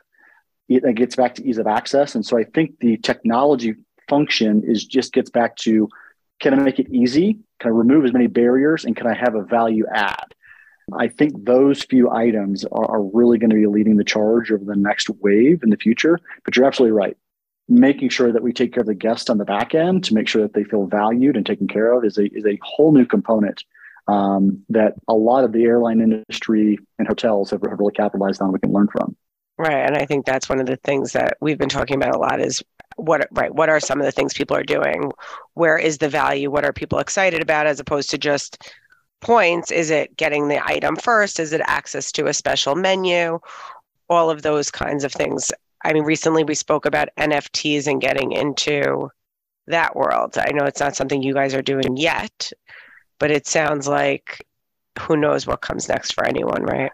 It, 0.78 0.96
gets 0.96 1.16
back 1.16 1.36
to 1.36 1.48
ease 1.48 1.58
of 1.58 1.68
access, 1.68 2.16
and 2.16 2.26
so 2.26 2.38
I 2.38 2.44
think 2.44 2.80
the 2.80 2.98
technology 2.98 3.76
function 4.10 4.64
is 4.66 4.86
just 4.86 5.14
gets 5.14 5.30
back 5.30 5.56
to 5.58 5.90
can 6.40 6.54
I 6.54 6.58
make 6.58 6.80
it 6.80 6.90
easy? 6.90 7.40
Can 7.60 7.72
I 7.72 7.74
remove 7.76 8.04
as 8.04 8.14
many 8.14 8.28
barriers, 8.28 8.86
and 8.86 8.96
can 8.96 9.08
I 9.08 9.14
have 9.14 9.36
a 9.36 9.44
value 9.44 9.86
add? 9.94 10.34
I 10.98 11.08
think 11.08 11.46
those 11.46 11.84
few 11.84 12.10
items 12.10 12.66
are, 12.66 12.86
are 12.86 13.04
really 13.04 13.38
going 13.38 13.52
to 13.52 13.56
be 13.56 13.68
leading 13.68 13.98
the 13.98 14.04
charge 14.04 14.52
over 14.52 14.66
the 14.66 14.76
next 14.76 15.10
wave 15.10 15.62
in 15.64 15.70
the 15.70 15.78
future. 15.78 16.20
But 16.44 16.56
you're 16.56 16.66
absolutely 16.66 16.98
right. 16.98 17.18
Making 17.70 18.10
sure 18.10 18.32
that 18.32 18.44
we 18.44 18.52
take 18.52 18.74
care 18.74 18.82
of 18.82 18.88
the 18.88 18.96
guest 18.96 19.30
on 19.30 19.38
the 19.38 19.46
back 19.46 19.74
end 19.74 20.04
to 20.06 20.14
make 20.14 20.28
sure 20.28 20.42
that 20.42 20.54
they 20.54 20.64
feel 20.64 20.88
valued 20.88 21.38
and 21.38 21.46
taken 21.46 21.68
care 21.68 21.94
of 21.94 22.04
is 22.04 22.18
a, 22.18 22.26
is 22.36 22.46
a 22.46 22.60
whole 22.62 22.92
new 22.92 23.06
component 23.06 23.64
um, 24.08 24.64
that 24.70 24.96
a 25.08 25.14
lot 25.14 25.44
of 25.44 25.54
the 25.54 25.64
airline 25.64 26.02
industry 26.02 26.80
and 26.98 27.08
hotels 27.08 27.52
have, 27.52 27.62
have 27.62 27.80
really 27.80 27.94
capitalized 27.94 28.42
on. 28.42 28.52
We 28.52 28.60
can 28.60 28.74
learn 28.74 28.88
from. 28.92 29.16
Right, 29.58 29.86
and 29.86 29.96
I 29.96 30.06
think 30.06 30.26
that's 30.26 30.50
one 30.50 30.60
of 30.60 30.66
the 30.66 30.78
things 30.78 31.12
that 31.14 31.38
we've 31.40 31.58
been 31.58 31.70
talking 31.70 31.96
about 31.96 32.16
a 32.16 32.20
lot 32.20 32.42
is 32.42 32.64
what 32.96 33.28
right 33.32 33.54
what 33.54 33.70
are 33.70 33.80
some 33.80 34.00
of 34.00 34.06
the 34.06 34.12
things 34.12 34.34
people 34.34 34.58
are 34.58 34.64
doing? 34.64 35.12
Where 35.54 35.78
is 35.78 36.00
the 36.00 36.10
value? 36.10 36.50
What 36.50 36.66
are 36.66 36.74
people 36.74 37.00
excited 37.00 37.42
about 37.42 37.68
as 37.68 37.80
opposed 37.80 38.10
to 38.12 38.18
just 38.18 38.72
points? 39.22 39.72
Is 39.72 39.90
it 39.90 40.18
getting 40.18 40.48
the 40.48 40.66
item 40.66 40.96
first? 40.96 41.40
Is 41.40 41.54
it 41.54 41.62
access 41.66 42.12
to 42.14 42.28
a 42.28 42.34
special 42.34 42.76
menu? 42.76 43.40
All 44.10 44.30
of 44.30 44.42
those 44.42 44.72
kinds 44.72 45.04
of 45.04 45.12
things. 45.14 45.52
I 45.84 45.94
mean 45.94 46.04
recently 46.04 46.44
we 46.44 46.56
spoke 46.56 46.86
about 46.86 47.10
nfts 47.18 47.88
and 47.88 48.02
getting 48.02 48.32
into 48.32 49.10
that 49.68 49.96
world. 49.96 50.38
I 50.38 50.52
know 50.52 50.66
it's 50.66 50.80
not 50.80 50.96
something 50.96 51.22
you 51.22 51.34
guys 51.34 51.54
are 51.54 51.62
doing 51.62 51.98
yet 51.98 52.52
but 53.22 53.30
it 53.30 53.46
sounds 53.46 53.88
like 53.88 54.48
who 55.00 55.16
knows 55.16 55.46
what 55.46 55.62
comes 55.62 55.88
next 55.88 56.16
for 56.16 56.26
anyone, 56.26 56.64
right? 56.64 56.92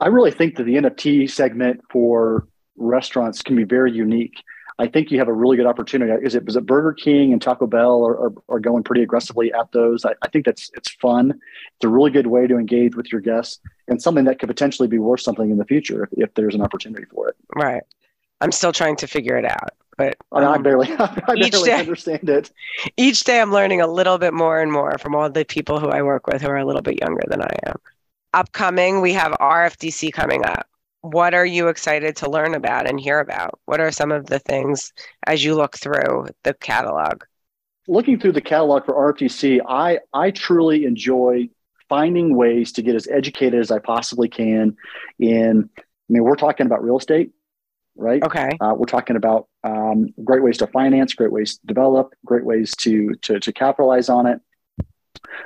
I 0.00 0.08
really 0.08 0.30
think 0.30 0.56
that 0.56 0.64
the 0.64 0.74
NFT 0.74 1.30
segment 1.30 1.80
for 1.90 2.46
restaurants 2.76 3.42
can 3.42 3.56
be 3.56 3.64
very 3.64 3.92
unique. 3.92 4.42
I 4.80 4.86
think 4.86 5.10
you 5.10 5.18
have 5.18 5.26
a 5.26 5.32
really 5.32 5.56
good 5.56 5.66
opportunity. 5.66 6.12
Is 6.24 6.36
it 6.36 6.44
is 6.48 6.54
it 6.54 6.64
Burger 6.64 6.92
King 6.92 7.32
and 7.32 7.42
Taco 7.42 7.66
Bell 7.66 8.06
are, 8.06 8.26
are, 8.26 8.32
are 8.48 8.60
going 8.60 8.84
pretty 8.84 9.02
aggressively 9.02 9.52
at 9.52 9.72
those? 9.72 10.04
I, 10.04 10.12
I, 10.22 10.28
think 10.28 10.44
that's 10.44 10.70
it's 10.74 10.90
fun. 10.90 11.30
It's 11.30 11.84
a 11.84 11.88
really 11.88 12.12
good 12.12 12.28
way 12.28 12.46
to 12.46 12.56
engage 12.56 12.94
with 12.94 13.10
your 13.10 13.20
guests 13.20 13.58
and 13.88 14.00
something 14.00 14.24
that 14.26 14.38
could 14.38 14.48
potentially 14.48 14.86
be 14.86 14.98
worth 14.98 15.20
something 15.20 15.50
in 15.50 15.58
the 15.58 15.64
future 15.64 16.04
if, 16.04 16.10
if 16.12 16.34
there's 16.34 16.54
an 16.54 16.62
opportunity 16.62 17.06
for 17.12 17.28
it. 17.28 17.36
Right. 17.56 17.82
I'm 18.40 18.52
still 18.52 18.72
trying 18.72 18.94
to 18.96 19.08
figure 19.08 19.36
it 19.36 19.44
out. 19.44 19.70
But 19.96 20.16
um, 20.30 20.44
I 20.46 20.58
barely, 20.58 20.92
I 20.92 21.22
barely 21.26 21.50
day, 21.50 21.72
understand 21.72 22.28
it. 22.28 22.52
Each 22.96 23.24
day, 23.24 23.40
I'm 23.40 23.50
learning 23.50 23.80
a 23.80 23.88
little 23.88 24.16
bit 24.16 24.32
more 24.32 24.60
and 24.60 24.70
more 24.70 24.96
from 24.98 25.16
all 25.16 25.28
the 25.28 25.44
people 25.44 25.80
who 25.80 25.88
I 25.88 26.02
work 26.02 26.28
with 26.28 26.40
who 26.40 26.48
are 26.48 26.56
a 26.56 26.64
little 26.64 26.82
bit 26.82 27.00
younger 27.00 27.24
than 27.26 27.42
I 27.42 27.56
am. 27.66 27.76
Upcoming, 28.34 29.00
we 29.00 29.12
have 29.14 29.32
RFDC 29.32 30.12
coming 30.12 30.44
up. 30.44 30.66
What 31.00 31.32
are 31.34 31.46
you 31.46 31.68
excited 31.68 32.16
to 32.16 32.30
learn 32.30 32.54
about 32.54 32.88
and 32.88 32.98
hear 32.98 33.20
about? 33.20 33.58
What 33.66 33.80
are 33.80 33.90
some 33.92 34.12
of 34.12 34.26
the 34.26 34.38
things 34.38 34.92
as 35.26 35.44
you 35.44 35.54
look 35.54 35.78
through 35.78 36.26
the 36.42 36.54
catalog? 36.54 37.22
Looking 37.86 38.18
through 38.18 38.32
the 38.32 38.40
catalog 38.40 38.84
for 38.84 38.94
RFDC, 38.94 39.60
I 39.66 40.00
I 40.12 40.30
truly 40.30 40.84
enjoy 40.84 41.48
finding 41.88 42.36
ways 42.36 42.72
to 42.72 42.82
get 42.82 42.94
as 42.94 43.08
educated 43.08 43.60
as 43.60 43.70
I 43.70 43.78
possibly 43.78 44.28
can. 44.28 44.76
In, 45.18 45.70
I 45.78 45.82
mean, 46.08 46.22
we're 46.22 46.36
talking 46.36 46.66
about 46.66 46.82
real 46.82 46.98
estate 46.98 47.32
right? 47.98 48.22
Okay. 48.22 48.56
Uh, 48.60 48.74
we're 48.76 48.86
talking 48.86 49.16
about 49.16 49.48
um, 49.64 50.06
great 50.24 50.42
ways 50.42 50.56
to 50.58 50.66
finance, 50.68 51.12
great 51.12 51.32
ways 51.32 51.58
to 51.58 51.66
develop, 51.66 52.14
great 52.24 52.44
ways 52.44 52.74
to 52.76 53.14
to, 53.22 53.40
to 53.40 53.52
capitalize 53.52 54.08
on 54.08 54.26
it. 54.26 54.40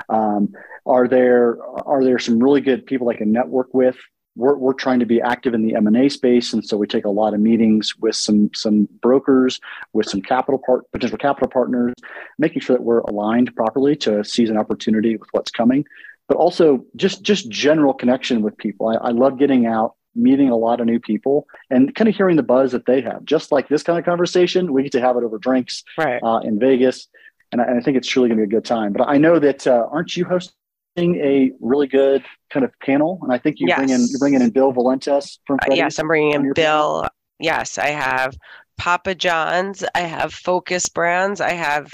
Um, 0.09 0.53
are 0.87 1.09
there 1.09 1.59
are 1.87 2.05
there 2.05 2.19
some 2.19 2.43
really 2.43 2.61
good 2.61 2.87
people 2.87 3.09
I 3.09 3.17
can 3.17 3.33
network 3.33 3.73
with? 3.75 3.97
We're, 4.35 4.57
we're 4.57 4.73
trying 4.73 5.01
to 5.01 5.07
be 5.07 5.21
active 5.21 5.53
in 5.53 5.63
the 5.63 5.75
M 5.75 5.87
and 5.87 5.97
A 5.97 6.09
space, 6.09 6.55
and 6.55 6.65
so 6.65 6.79
we 6.79 6.87
take 6.87 7.05
a 7.05 7.11
lot 7.11 7.35
of 7.35 7.41
meetings 7.41 7.95
with 7.99 8.17
some 8.17 8.51
some 8.55 8.89
brokers, 9.03 9.61
with 9.93 10.09
some 10.09 10.23
capital 10.23 10.59
part 10.59 10.91
potential 10.91 11.19
capital 11.19 11.49
partners, 11.49 11.93
making 12.39 12.63
sure 12.63 12.77
that 12.77 12.83
we're 12.83 13.01
aligned 13.01 13.55
properly 13.55 13.95
to 13.97 14.25
seize 14.25 14.49
an 14.49 14.57
opportunity 14.57 15.17
with 15.17 15.29
what's 15.33 15.51
coming. 15.51 15.85
But 16.29 16.39
also 16.39 16.85
just 16.97 17.23
just 17.23 17.51
general 17.51 17.93
connection 17.93 18.41
with 18.43 18.57
people. 18.57 18.89
I, 18.89 18.95
I 18.95 19.11
love 19.11 19.39
getting 19.39 19.67
out 19.67 19.97
meeting 20.15 20.51
a 20.51 20.57
lot 20.57 20.81
of 20.81 20.87
new 20.87 21.01
people 21.01 21.47
and 21.71 21.95
kind 21.95 22.09
of 22.09 22.15
hearing 22.15 22.37
the 22.37 22.43
buzz 22.43 22.73
that 22.73 22.87
they 22.87 23.01
have. 23.01 23.25
Just 23.25 23.53
like 23.53 23.69
this 23.69 23.83
kind 23.83 23.99
of 23.99 24.05
conversation, 24.05 24.73
we 24.73 24.83
get 24.83 24.93
to 24.93 25.01
have 25.01 25.17
it 25.17 25.25
over 25.25 25.39
drinks 25.39 25.83
right. 25.97 26.23
uh, 26.23 26.41
in 26.43 26.59
Vegas. 26.59 27.09
And 27.53 27.61
I, 27.61 27.65
and 27.65 27.79
I, 27.79 27.83
think 27.83 27.97
it's 27.97 28.09
truly 28.09 28.29
going 28.29 28.39
to 28.39 28.47
be 28.47 28.51
a 28.51 28.59
good 28.59 28.65
time. 28.65 28.93
But 28.93 29.09
I 29.09 29.19
know 29.19 29.39
that 29.39 29.67
uh, 29.67 29.87
aren't 29.91 30.17
you 30.17 30.25
hosting 30.25 31.17
a 31.17 31.53
really 31.61 31.87
good 31.87 32.25
kind 32.51 32.65
of 32.65 32.73
panel? 32.81 33.19
And 33.23 33.33
I 33.33 33.39
think 33.39 33.61
you 33.61 33.69
yes. 33.69 33.79
bring 33.79 33.91
in 33.91 34.01
you 34.01 34.19
bring 34.19 34.35
in 34.35 34.51
Bill 34.51 34.73
Valentes 34.73 35.39
from 35.47 35.59
uh, 35.63 35.75
yes, 35.75 35.99
I'm 35.99 36.07
bringing 36.07 36.33
in 36.33 36.53
Bill. 36.55 37.03
Panel. 37.03 37.09
Yes, 37.39 37.79
I 37.79 37.89
have 37.89 38.37
Papa 38.79 39.15
John's. 39.15 39.85
I 39.95 40.01
have 40.01 40.33
Focus 40.33 40.89
Brands. 40.89 41.41
I 41.41 41.53
have 41.53 41.93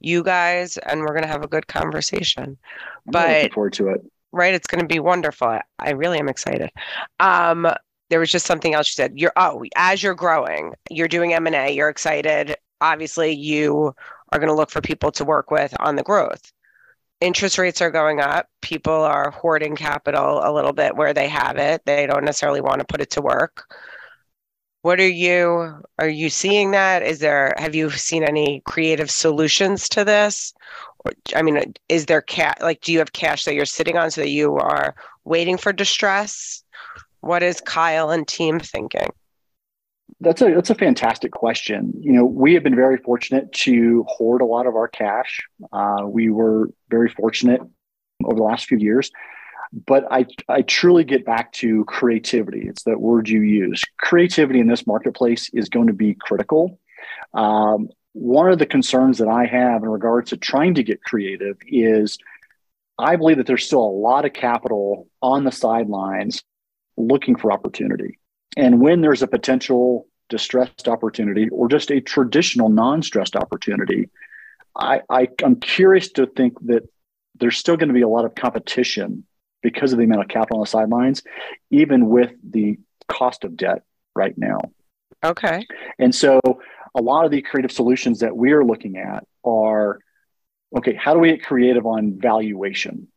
you 0.00 0.22
guys, 0.22 0.76
and 0.78 1.00
we're 1.00 1.12
going 1.12 1.22
to 1.22 1.28
have 1.28 1.44
a 1.44 1.48
good 1.48 1.66
conversation. 1.66 2.58
I'm 3.06 3.12
but 3.12 3.28
looking 3.28 3.52
forward 3.52 3.72
to 3.74 3.88
it 3.88 4.02
right? 4.36 4.54
It's 4.54 4.66
going 4.66 4.80
to 4.80 4.86
be 4.86 5.00
wonderful. 5.00 5.58
I 5.78 5.90
really 5.90 6.18
am 6.18 6.28
excited. 6.28 6.70
Um, 7.18 7.66
there 8.10 8.20
was 8.20 8.30
just 8.30 8.46
something 8.46 8.74
else 8.74 8.88
you 8.88 9.02
said. 9.02 9.18
You're 9.18 9.32
oh, 9.36 9.64
as 9.74 10.02
you're 10.02 10.14
growing, 10.14 10.74
you're 10.90 11.08
doing 11.08 11.32
M 11.32 11.46
and 11.46 11.56
A. 11.56 11.70
You're 11.72 11.88
excited. 11.88 12.54
Obviously, 12.80 13.32
you 13.32 13.94
are 14.32 14.38
going 14.38 14.48
to 14.48 14.54
look 14.54 14.70
for 14.70 14.80
people 14.80 15.12
to 15.12 15.24
work 15.24 15.50
with 15.50 15.74
on 15.80 15.96
the 15.96 16.02
growth. 16.02 16.52
Interest 17.20 17.58
rates 17.58 17.80
are 17.80 17.90
going 17.90 18.20
up. 18.20 18.48
People 18.60 18.92
are 18.92 19.30
hoarding 19.30 19.76
capital 19.76 20.40
a 20.44 20.52
little 20.52 20.72
bit 20.72 20.96
where 20.96 21.14
they 21.14 21.28
have 21.28 21.56
it. 21.56 21.82
They 21.86 22.06
don't 22.06 22.24
necessarily 22.24 22.60
want 22.60 22.80
to 22.80 22.86
put 22.86 23.00
it 23.00 23.10
to 23.12 23.22
work. 23.22 23.64
what 24.82 25.00
are 25.00 25.08
you 25.08 25.74
are 25.98 26.08
you 26.08 26.30
seeing 26.30 26.70
that 26.70 27.02
is 27.02 27.18
there 27.18 27.54
have 27.58 27.74
you 27.74 27.90
seen 27.90 28.22
any 28.22 28.60
creative 28.66 29.10
solutions 29.10 29.88
to 29.88 30.04
this 30.04 30.54
or, 31.04 31.12
i 31.34 31.42
mean 31.42 31.74
is 31.88 32.06
there 32.06 32.22
cash 32.22 32.54
like 32.60 32.80
do 32.82 32.92
you 32.92 32.98
have 33.00 33.12
cash 33.12 33.44
that 33.44 33.54
you're 33.54 33.64
sitting 33.64 33.96
on 33.98 34.10
so 34.10 34.20
that 34.20 34.30
you 34.30 34.56
are 34.56 34.94
waiting 35.24 35.56
for 35.56 35.72
distress 35.72 36.62
what 37.20 37.42
is 37.42 37.60
kyle 37.60 38.10
and 38.10 38.28
team 38.28 38.60
thinking 38.60 39.08
that's 40.20 40.40
a 40.40 40.54
that's 40.54 40.70
a 40.70 40.74
fantastic 40.74 41.32
question. 41.32 41.92
You 42.00 42.12
know, 42.12 42.24
we 42.24 42.54
have 42.54 42.62
been 42.62 42.74
very 42.74 42.96
fortunate 42.96 43.52
to 43.52 44.04
hoard 44.08 44.40
a 44.40 44.46
lot 44.46 44.66
of 44.66 44.74
our 44.74 44.88
cash. 44.88 45.40
Uh, 45.72 46.04
we 46.06 46.30
were 46.30 46.70
very 46.88 47.10
fortunate 47.10 47.60
over 48.24 48.34
the 48.34 48.42
last 48.42 48.66
few 48.66 48.78
years, 48.78 49.10
but 49.86 50.04
I 50.10 50.26
I 50.48 50.62
truly 50.62 51.04
get 51.04 51.26
back 51.26 51.52
to 51.54 51.84
creativity. 51.84 52.66
It's 52.66 52.84
that 52.84 53.00
word 53.00 53.28
you 53.28 53.42
use. 53.42 53.82
Creativity 53.98 54.60
in 54.60 54.68
this 54.68 54.86
marketplace 54.86 55.50
is 55.52 55.68
going 55.68 55.88
to 55.88 55.92
be 55.92 56.14
critical. 56.14 56.80
Um, 57.34 57.90
one 58.12 58.50
of 58.50 58.58
the 58.58 58.66
concerns 58.66 59.18
that 59.18 59.28
I 59.28 59.44
have 59.44 59.82
in 59.82 59.90
regards 59.90 60.30
to 60.30 60.38
trying 60.38 60.74
to 60.74 60.82
get 60.82 61.02
creative 61.02 61.58
is 61.66 62.16
I 62.98 63.16
believe 63.16 63.36
that 63.36 63.46
there's 63.46 63.66
still 63.66 63.82
a 63.82 63.98
lot 64.00 64.24
of 64.24 64.32
capital 64.32 65.08
on 65.20 65.44
the 65.44 65.52
sidelines 65.52 66.42
looking 66.96 67.36
for 67.36 67.52
opportunity. 67.52 68.18
And 68.56 68.80
when 68.80 69.00
there's 69.00 69.22
a 69.22 69.26
potential 69.26 70.06
distressed 70.28 70.88
opportunity 70.88 71.48
or 71.50 71.68
just 71.68 71.90
a 71.90 72.00
traditional 72.00 72.68
non-stressed 72.68 73.36
opportunity, 73.36 74.08
I, 74.76 75.02
I 75.08 75.28
I'm 75.44 75.56
curious 75.56 76.10
to 76.12 76.26
think 76.26 76.54
that 76.66 76.82
there's 77.38 77.58
still 77.58 77.76
going 77.76 77.88
to 77.88 77.94
be 77.94 78.02
a 78.02 78.08
lot 78.08 78.24
of 78.24 78.34
competition 78.34 79.24
because 79.62 79.92
of 79.92 79.98
the 79.98 80.04
amount 80.04 80.22
of 80.22 80.28
capital 80.28 80.58
on 80.58 80.64
the 80.64 80.68
sidelines, 80.68 81.22
even 81.70 82.08
with 82.08 82.32
the 82.48 82.78
cost 83.08 83.44
of 83.44 83.56
debt 83.56 83.82
right 84.14 84.36
now. 84.36 84.58
Okay. 85.24 85.66
And 85.98 86.14
so 86.14 86.40
a 86.94 87.02
lot 87.02 87.24
of 87.24 87.30
the 87.30 87.42
creative 87.42 87.72
solutions 87.72 88.20
that 88.20 88.36
we 88.36 88.52
are 88.52 88.64
looking 88.64 88.96
at 88.96 89.24
are 89.44 89.98
okay, 90.76 90.94
how 90.94 91.14
do 91.14 91.20
we 91.20 91.30
get 91.30 91.44
creative 91.44 91.86
on 91.86 92.18
valuation? 92.18 93.08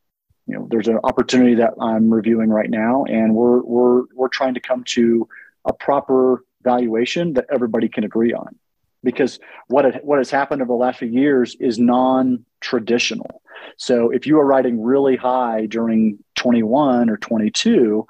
You 0.49 0.55
know, 0.55 0.67
there's 0.69 0.87
an 0.87 0.97
opportunity 1.03 1.53
that 1.55 1.75
I'm 1.79 2.11
reviewing 2.11 2.49
right 2.49 2.69
now, 2.69 3.05
and 3.05 3.35
we're 3.35 3.61
we're 3.61 4.03
we're 4.15 4.29
trying 4.29 4.55
to 4.55 4.59
come 4.59 4.83
to 4.95 5.27
a 5.63 5.73
proper 5.73 6.43
valuation 6.63 7.33
that 7.33 7.45
everybody 7.51 7.87
can 7.87 8.03
agree 8.03 8.33
on. 8.33 8.55
Because 9.03 9.39
what 9.67 9.85
it, 9.85 10.03
what 10.03 10.17
has 10.17 10.31
happened 10.31 10.63
over 10.63 10.69
the 10.69 10.73
last 10.73 10.99
few 10.99 11.07
years 11.07 11.55
is 11.59 11.77
non-traditional. 11.77 13.41
So 13.77 14.09
if 14.09 14.25
you 14.25 14.39
are 14.39 14.45
riding 14.45 14.81
really 14.81 15.15
high 15.15 15.67
during 15.67 16.17
21 16.35 17.11
or 17.11 17.17
22, 17.17 18.07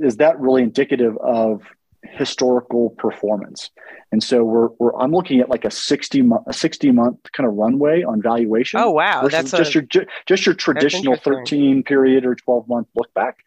is 0.00 0.18
that 0.18 0.38
really 0.38 0.62
indicative 0.62 1.16
of 1.18 1.62
historical 2.02 2.90
performance? 2.90 3.70
And 4.12 4.22
so 4.22 4.44
we're, 4.44 4.68
we're 4.78 4.96
I'm 4.96 5.12
looking 5.12 5.40
at 5.40 5.48
like 5.48 5.64
a 5.64 5.70
60 5.70 6.22
month 6.22 6.44
a 6.46 6.52
60 6.52 6.90
month 6.92 7.18
kind 7.32 7.48
of 7.48 7.54
runway 7.54 8.02
on 8.02 8.22
valuation. 8.22 8.80
Oh 8.80 8.90
wow, 8.90 9.28
that's 9.28 9.50
just 9.50 9.74
a, 9.74 9.86
your 9.92 10.06
just 10.26 10.46
your 10.46 10.54
traditional 10.54 11.16
13 11.16 11.82
period 11.82 12.24
or 12.24 12.34
12 12.34 12.68
month 12.68 12.88
look 12.94 13.12
back. 13.14 13.38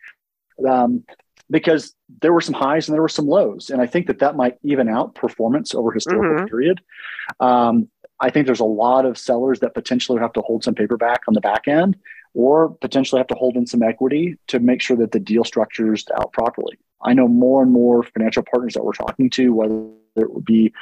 Um, 0.68 1.04
because 1.50 1.94
there 2.22 2.32
were 2.32 2.42
some 2.42 2.54
highs 2.54 2.88
and 2.88 2.96
there 2.96 3.02
were 3.02 3.10
some 3.10 3.28
lows. 3.28 3.70
And 3.70 3.82
I 3.82 3.86
think 3.86 4.08
that 4.08 4.20
that 4.20 4.38
might 4.38 4.58
even 4.64 4.88
out 4.88 5.16
performance 5.16 5.76
over 5.76 5.92
historical 5.92 6.38
mm-hmm. 6.38 6.46
period. 6.46 6.82
Um, 7.42 7.90
I 8.22 8.30
think 8.30 8.46
there's 8.46 8.62
a 8.62 8.66
lot 8.66 9.06
of 9.06 9.18
sellers 9.18 9.60
that 9.60 9.74
potentially 9.74 10.20
have 10.20 10.32
to 10.34 10.42
hold 10.42 10.64
some 10.64 10.76
paper 10.76 10.96
back 10.96 11.22
on 11.28 11.34
the 11.34 11.42
back 11.42 11.68
end 11.68 11.98
or 12.34 12.70
potentially 12.82 13.20
have 13.20 13.28
to 13.28 13.36
hold 13.36 13.56
in 13.56 13.66
some 13.68 13.84
equity 13.84 14.38
to 14.48 14.60
make 14.60 14.82
sure 14.82 14.98
that 14.98 15.12
the 15.12 15.20
deal 15.20 15.44
structures 15.44 16.06
out 16.20 16.32
properly. 16.32 16.78
I 17.04 17.14
know 17.14 17.28
more 17.28 17.62
and 17.64 17.72
more 17.72 18.04
financial 18.04 18.44
partners 18.44 18.74
that 18.76 18.86
we're 18.86 18.94
talking 18.94 19.30
to, 19.32 19.54
whether 19.54 19.90
it 20.16 20.32
would 20.34 20.46
be 20.46 20.74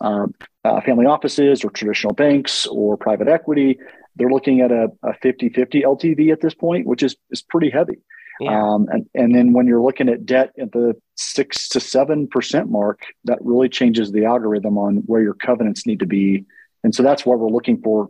um, 0.00 0.34
uh, 0.64 0.80
family 0.80 1.06
offices 1.06 1.64
or 1.64 1.70
traditional 1.70 2.12
banks 2.12 2.66
or 2.66 2.96
private 2.96 3.28
equity, 3.28 3.78
they're 4.16 4.30
looking 4.30 4.60
at 4.60 4.70
a, 4.70 4.88
a 5.02 5.12
50-50 5.14 5.84
LTV 5.84 6.32
at 6.32 6.40
this 6.40 6.54
point, 6.54 6.86
which 6.86 7.02
is, 7.02 7.16
is 7.30 7.42
pretty 7.42 7.70
heavy. 7.70 7.98
Yeah. 8.40 8.60
Um, 8.60 8.88
and, 8.90 9.06
and 9.14 9.34
then 9.34 9.52
when 9.52 9.66
you're 9.66 9.82
looking 9.82 10.08
at 10.08 10.26
debt 10.26 10.52
at 10.58 10.72
the 10.72 10.94
six 11.14 11.68
to 11.68 11.80
seven 11.80 12.26
percent 12.26 12.68
mark, 12.68 13.02
that 13.24 13.38
really 13.40 13.68
changes 13.68 14.10
the 14.10 14.24
algorithm 14.24 14.76
on 14.76 14.96
where 15.06 15.22
your 15.22 15.34
covenants 15.34 15.86
need 15.86 16.00
to 16.00 16.06
be. 16.06 16.44
And 16.82 16.94
so 16.94 17.02
that's 17.02 17.24
why 17.24 17.36
we're 17.36 17.48
looking 17.48 17.80
for 17.80 18.08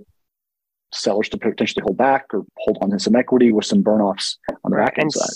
sellers 0.95 1.29
to 1.31 1.39
potentially 1.39 1.83
hold 1.83 1.97
back 1.97 2.27
or 2.33 2.45
hold 2.59 2.79
on 2.81 2.91
to 2.91 2.99
some 2.99 3.17
equity 3.17 3.53
with 3.53 3.67
some 3.67 3.83
burn 3.83 4.01
offs 4.01 4.39
on 4.65 4.71
the 4.71 4.77
back 4.77 4.99
end 4.99 5.13
side. 5.13 5.29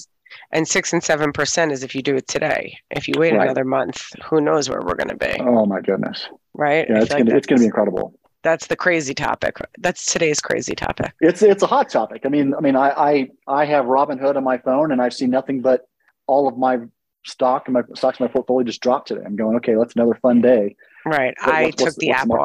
And 0.53 0.66
six 0.66 0.92
and 0.92 1.03
seven 1.03 1.33
percent 1.33 1.73
is 1.73 1.83
if 1.83 1.94
you 1.94 2.03
do 2.03 2.16
it 2.16 2.29
today. 2.29 2.79
If 2.90 3.09
you 3.09 3.14
wait 3.18 3.35
right. 3.35 3.44
another 3.44 3.64
month, 3.64 4.09
who 4.25 4.40
knows 4.40 4.68
where 4.68 4.81
we're 4.81 4.94
going 4.94 5.09
to 5.09 5.16
be? 5.16 5.37
Oh 5.40 5.66
my 5.66 5.81
goodness! 5.81 6.29
Right? 6.55 6.87
Yeah, 6.88 7.01
it's 7.01 7.09
gonna, 7.09 7.25
gonna 7.25 7.59
be 7.59 7.64
incredible 7.64 8.14
that's 8.42 8.68
the 8.68 8.77
crazy 8.77 9.14
topic. 9.14 9.57
That's 9.79 10.12
today's 10.12 10.40
crazy 10.40 10.75
topic. 10.75 11.12
It's 11.21 11.42
it's 11.42 11.62
a 11.62 11.66
hot 11.66 11.90
topic. 11.90 12.23
I 12.25 12.29
mean, 12.29 12.55
I 12.55 12.61
mean, 12.61 12.77
I 12.77 12.90
I, 12.90 13.29
I 13.47 13.64
have 13.64 13.87
Robinhood 13.87 14.37
on 14.37 14.44
my 14.44 14.59
phone, 14.59 14.92
and 14.92 15.03
I've 15.03 15.14
seen 15.14 15.31
nothing 15.31 15.61
but 15.61 15.88
all 16.27 16.49
of 16.49 16.57
my 16.57 16.79
stock 17.25 17.64
and 17.66 17.75
my 17.75 17.83
stocks 17.94 18.21
in 18.21 18.25
my 18.25 18.33
portfolio 18.33 18.64
just 18.64 18.81
dropped 18.81 19.09
today. 19.09 19.23
I'm 19.25 19.37
going, 19.37 19.57
okay, 19.57 19.75
that's 19.75 19.94
another 19.94 20.14
fun 20.14 20.40
day. 20.40 20.77
Right. 21.05 21.35
I 21.40 21.71
took 21.73 21.94
the 21.97 22.11
apple. 22.11 22.37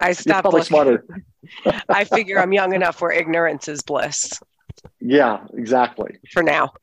I 0.00 0.12
stopped. 0.12 0.42
probably 0.42 0.62
smarter. 0.62 1.04
I 1.88 2.04
figure 2.04 2.38
I'm 2.38 2.52
young 2.52 2.74
enough 2.74 3.00
where 3.00 3.10
ignorance 3.10 3.68
is 3.68 3.82
bliss. 3.82 4.40
Yeah, 5.00 5.44
exactly. 5.54 6.18
For 6.32 6.42
now. 6.42 6.72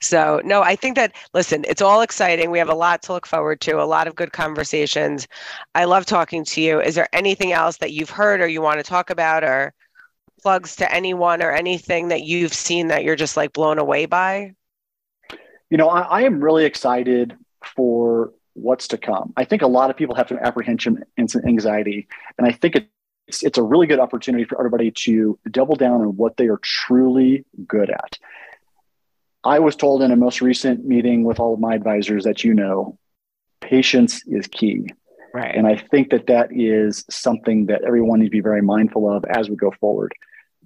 So, 0.00 0.40
no, 0.44 0.62
I 0.62 0.76
think 0.76 0.96
that, 0.96 1.14
listen, 1.34 1.64
it's 1.68 1.82
all 1.82 2.02
exciting. 2.02 2.50
We 2.50 2.58
have 2.58 2.68
a 2.68 2.74
lot 2.74 3.02
to 3.02 3.12
look 3.12 3.26
forward 3.26 3.60
to, 3.62 3.80
a 3.80 3.84
lot 3.84 4.06
of 4.06 4.14
good 4.14 4.32
conversations. 4.32 5.28
I 5.74 5.84
love 5.84 6.06
talking 6.06 6.44
to 6.46 6.60
you. 6.60 6.80
Is 6.80 6.94
there 6.94 7.08
anything 7.12 7.52
else 7.52 7.76
that 7.78 7.92
you've 7.92 8.10
heard 8.10 8.40
or 8.40 8.48
you 8.48 8.62
want 8.62 8.78
to 8.78 8.82
talk 8.82 9.10
about 9.10 9.44
or 9.44 9.72
plugs 10.42 10.76
to 10.76 10.92
anyone 10.92 11.42
or 11.42 11.52
anything 11.52 12.08
that 12.08 12.22
you've 12.22 12.54
seen 12.54 12.88
that 12.88 13.04
you're 13.04 13.16
just 13.16 13.36
like 13.36 13.52
blown 13.52 13.78
away 13.78 14.06
by? 14.06 14.54
You 15.70 15.76
know, 15.76 15.88
I, 15.88 16.00
I 16.00 16.22
am 16.22 16.42
really 16.42 16.64
excited 16.64 17.36
for 17.76 18.32
what's 18.54 18.88
to 18.88 18.98
come. 18.98 19.32
I 19.36 19.44
think 19.44 19.62
a 19.62 19.66
lot 19.66 19.90
of 19.90 19.96
people 19.96 20.14
have 20.16 20.28
some 20.28 20.38
apprehension 20.38 21.04
and 21.16 21.30
some 21.30 21.42
anxiety. 21.46 22.08
And 22.38 22.46
I 22.46 22.52
think 22.52 22.88
it's, 23.28 23.42
it's 23.42 23.58
a 23.58 23.62
really 23.62 23.86
good 23.86 24.00
opportunity 24.00 24.44
for 24.44 24.58
everybody 24.58 24.90
to 24.90 25.38
double 25.50 25.76
down 25.76 26.00
on 26.00 26.16
what 26.16 26.36
they 26.36 26.48
are 26.48 26.58
truly 26.62 27.44
good 27.66 27.90
at. 27.90 28.18
I 29.42 29.60
was 29.60 29.76
told 29.76 30.02
in 30.02 30.10
a 30.10 30.16
most 30.16 30.42
recent 30.42 30.84
meeting 30.84 31.24
with 31.24 31.40
all 31.40 31.54
of 31.54 31.60
my 31.60 31.74
advisors 31.74 32.24
that 32.24 32.44
you 32.44 32.54
know, 32.54 32.98
patience 33.60 34.22
is 34.26 34.46
key. 34.46 34.86
Right. 35.32 35.54
And 35.54 35.66
I 35.66 35.76
think 35.76 36.10
that 36.10 36.26
that 36.26 36.48
is 36.50 37.04
something 37.08 37.66
that 37.66 37.84
everyone 37.84 38.18
needs 38.18 38.30
to 38.30 38.36
be 38.36 38.40
very 38.40 38.62
mindful 38.62 39.10
of 39.10 39.24
as 39.24 39.48
we 39.48 39.56
go 39.56 39.70
forward. 39.80 40.12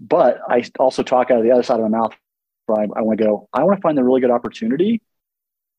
But 0.00 0.40
I 0.48 0.64
also 0.78 1.02
talk 1.02 1.30
out 1.30 1.38
of 1.38 1.44
the 1.44 1.52
other 1.52 1.62
side 1.62 1.80
of 1.80 1.90
my 1.90 1.98
mouth. 1.98 2.14
I, 2.68 2.86
I 2.96 3.02
want 3.02 3.18
to 3.18 3.24
go, 3.24 3.48
I 3.52 3.62
want 3.62 3.76
to 3.76 3.82
find 3.82 3.96
the 3.96 4.02
really 4.02 4.22
good 4.22 4.30
opportunity 4.30 5.02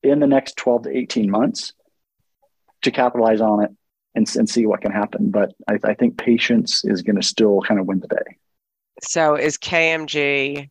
in 0.04 0.20
the 0.20 0.26
next 0.26 0.56
12 0.56 0.84
to 0.84 0.96
18 0.96 1.28
months 1.28 1.72
to 2.86 2.90
capitalize 2.90 3.40
on 3.40 3.62
it 3.62 3.70
and, 4.14 4.28
and 4.36 4.48
see 4.48 4.66
what 4.66 4.80
can 4.80 4.92
happen. 4.92 5.30
But 5.30 5.52
I, 5.68 5.78
I 5.84 5.94
think 5.94 6.18
patience 6.18 6.84
is 6.84 7.02
going 7.02 7.16
to 7.16 7.22
still 7.22 7.60
kind 7.60 7.78
of 7.78 7.86
win 7.86 8.00
the 8.00 8.08
day. 8.08 8.36
So 9.02 9.34
is 9.34 9.58
KMG 9.58 10.70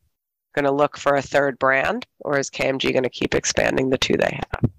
going 0.55 0.65
to 0.65 0.71
look 0.71 0.97
for 0.97 1.15
a 1.15 1.21
third 1.21 1.59
brand, 1.59 2.07
or 2.19 2.39
is 2.39 2.49
KMG 2.49 2.91
going 2.91 3.03
to 3.03 3.09
keep 3.09 3.35
expanding 3.35 3.89
the 3.89 3.97
two 3.97 4.15
they 4.17 4.39
have? 4.51 4.71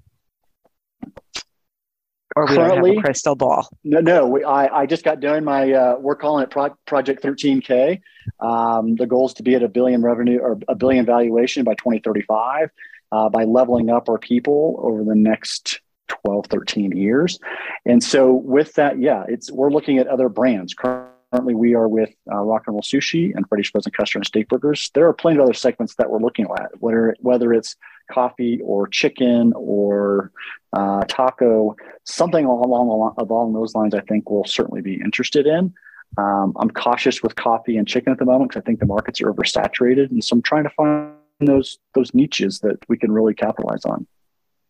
Or 2.35 2.45
we 2.45 2.57
Currently, 2.57 2.91
don't 2.91 2.97
have 2.97 2.99
a 2.99 3.03
crystal 3.03 3.35
ball. 3.35 3.69
No, 3.83 4.01
no. 4.01 4.27
We, 4.27 4.45
I, 4.45 4.81
I 4.81 4.87
just 4.87 5.05
got 5.05 5.21
done 5.21 5.45
my. 5.45 5.73
Uh, 5.73 5.97
we're 5.99 6.17
calling 6.17 6.43
it 6.43 6.51
Pro- 6.51 6.77
Project 6.87 7.23
13K. 7.23 8.01
Um, 8.41 8.97
the 8.97 9.07
goal 9.07 9.27
is 9.27 9.35
to 9.35 9.43
be 9.43 9.55
at 9.55 9.63
a 9.63 9.69
billion 9.69 10.03
revenue 10.03 10.41
or 10.41 10.59
a 10.69 10.75
billion 10.75 11.07
valuation 11.07 11.65
by 11.65 11.75
2035 11.75 12.71
uh, 13.13 13.29
by 13.31 13.45
leveling 13.45 13.89
up 13.89 14.09
our 14.09 14.19
people 14.19 14.79
over 14.83 15.05
the 15.05 15.15
next 15.15 15.81
12, 16.09 16.47
13 16.47 16.97
years. 16.97 17.39
And 17.85 18.03
so 18.03 18.33
with 18.33 18.75
that, 18.75 18.99
yeah, 18.99 19.25
it's 19.29 19.51
we're 19.51 19.71
looking 19.71 19.99
at 19.99 20.07
other 20.07 20.29
brands. 20.29 20.75
Currently, 20.75 21.55
we 21.55 21.75
are 21.75 21.89
with 21.89 22.11
uh, 22.31 22.41
Rock 22.41 22.65
and 22.67 22.75
Roll 22.75 22.83
Sushi 22.83 23.33
and 23.35 23.49
Freddy's 23.49 23.69
Frozen 23.69 23.93
Custard 23.93 24.21
and 24.21 24.27
Steak 24.27 24.49
Burgers. 24.49 24.91
There 24.95 25.07
are 25.07 25.13
plenty 25.13 25.39
of 25.39 25.45
other 25.45 25.55
segments 25.55 25.95
that 25.97 26.11
we're 26.11 26.21
looking 26.21 26.47
at, 26.59 26.71
whether 26.81 27.17
whether 27.21 27.53
it's 27.53 27.77
coffee 28.11 28.61
or 28.63 28.87
chicken 28.87 29.53
or 29.57 30.31
uh, 30.73 31.05
taco, 31.09 31.75
something 32.05 32.45
along 32.45 33.15
along 33.19 33.53
those 33.53 33.75
lines. 33.75 33.95
I 33.95 34.01
think 34.01 34.31
we'll 34.31 34.45
certainly 34.45 34.81
be 34.81 34.95
interested 34.95 35.47
in. 35.47 35.75
Um, 36.19 36.55
I'm 36.57 36.71
cautious 36.71 37.23
with 37.23 37.37
coffee 37.37 37.77
and 37.77 37.87
chicken 37.87 38.13
at 38.13 38.19
the 38.19 38.25
moment 38.25 38.51
because 38.51 38.63
I 38.63 38.65
think 38.65 38.81
the 38.81 38.87
markets 38.87 39.21
are 39.21 39.33
oversaturated, 39.33 40.11
and 40.11 40.23
so 40.23 40.37
I'm 40.37 40.43
trying 40.43 40.65
to 40.65 40.71
find 40.71 41.13
those 41.41 41.79
those 41.95 42.15
niches 42.15 42.61
that 42.61 42.79
we 42.89 42.97
can 42.97 43.13
really 43.13 43.35
capitalize 43.35 43.85
on. 43.85 44.07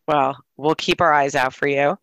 Well, 0.06 0.36
we'll 0.56 0.74
keep 0.74 1.00
our 1.00 1.12
eyes 1.12 1.34
out 1.34 1.54
for 1.54 1.66
you. 1.66 1.98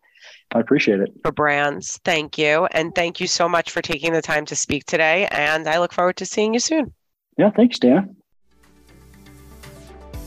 I 0.54 0.60
appreciate 0.60 1.00
it. 1.00 1.12
For 1.24 1.32
brands. 1.32 2.00
Thank 2.04 2.38
you. 2.38 2.68
And 2.72 2.94
thank 2.94 3.20
you 3.20 3.28
so 3.28 3.50
much 3.50 3.72
for 3.72 3.82
taking 3.82 4.14
the 4.14 4.22
time 4.22 4.46
to 4.46 4.56
speak 4.56 4.86
today. 4.86 5.28
And 5.32 5.68
I 5.68 5.80
look 5.80 5.94
forward 5.94 6.18
to 6.18 6.26
seeing 6.26 6.54
you 6.54 6.60
soon. 6.60 6.94
Yeah, 7.38 7.50
thanks, 7.52 7.80
Dan. 7.80 8.16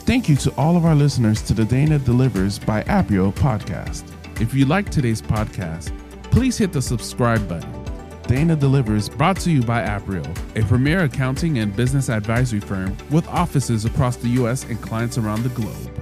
Thank 0.01 0.29
you 0.29 0.37
to 0.37 0.55
all 0.57 0.77
of 0.77 0.85
our 0.85 0.95
listeners 0.95 1.43
to 1.43 1.55
the 1.55 1.65
Dana 1.65 1.99
Delivers 1.99 2.59
by 2.59 2.83
Aprio 2.85 3.33
podcast. 3.33 4.05
If 4.41 4.55
you 4.55 4.67
like 4.67 4.91
today's 4.91 5.23
podcast, 5.23 5.93
please 6.31 6.59
hit 6.59 6.73
the 6.73 6.83
subscribe 6.83 7.49
button. 7.49 7.73
Dana 8.27 8.57
Delivers 8.57 9.09
brought 9.09 9.37
to 9.41 9.51
you 9.51 9.63
by 9.63 9.83
Aprio, 9.83 10.25
a 10.57 10.65
premier 10.67 11.05
accounting 11.05 11.59
and 11.59 11.75
business 11.75 12.09
advisory 12.09 12.61
firm 12.61 12.97
with 13.11 13.27
offices 13.29 13.85
across 13.85 14.17
the 14.17 14.29
U.S. 14.31 14.65
and 14.65 14.81
clients 14.83 15.17
around 15.17 15.43
the 15.43 15.49
globe. 15.51 15.96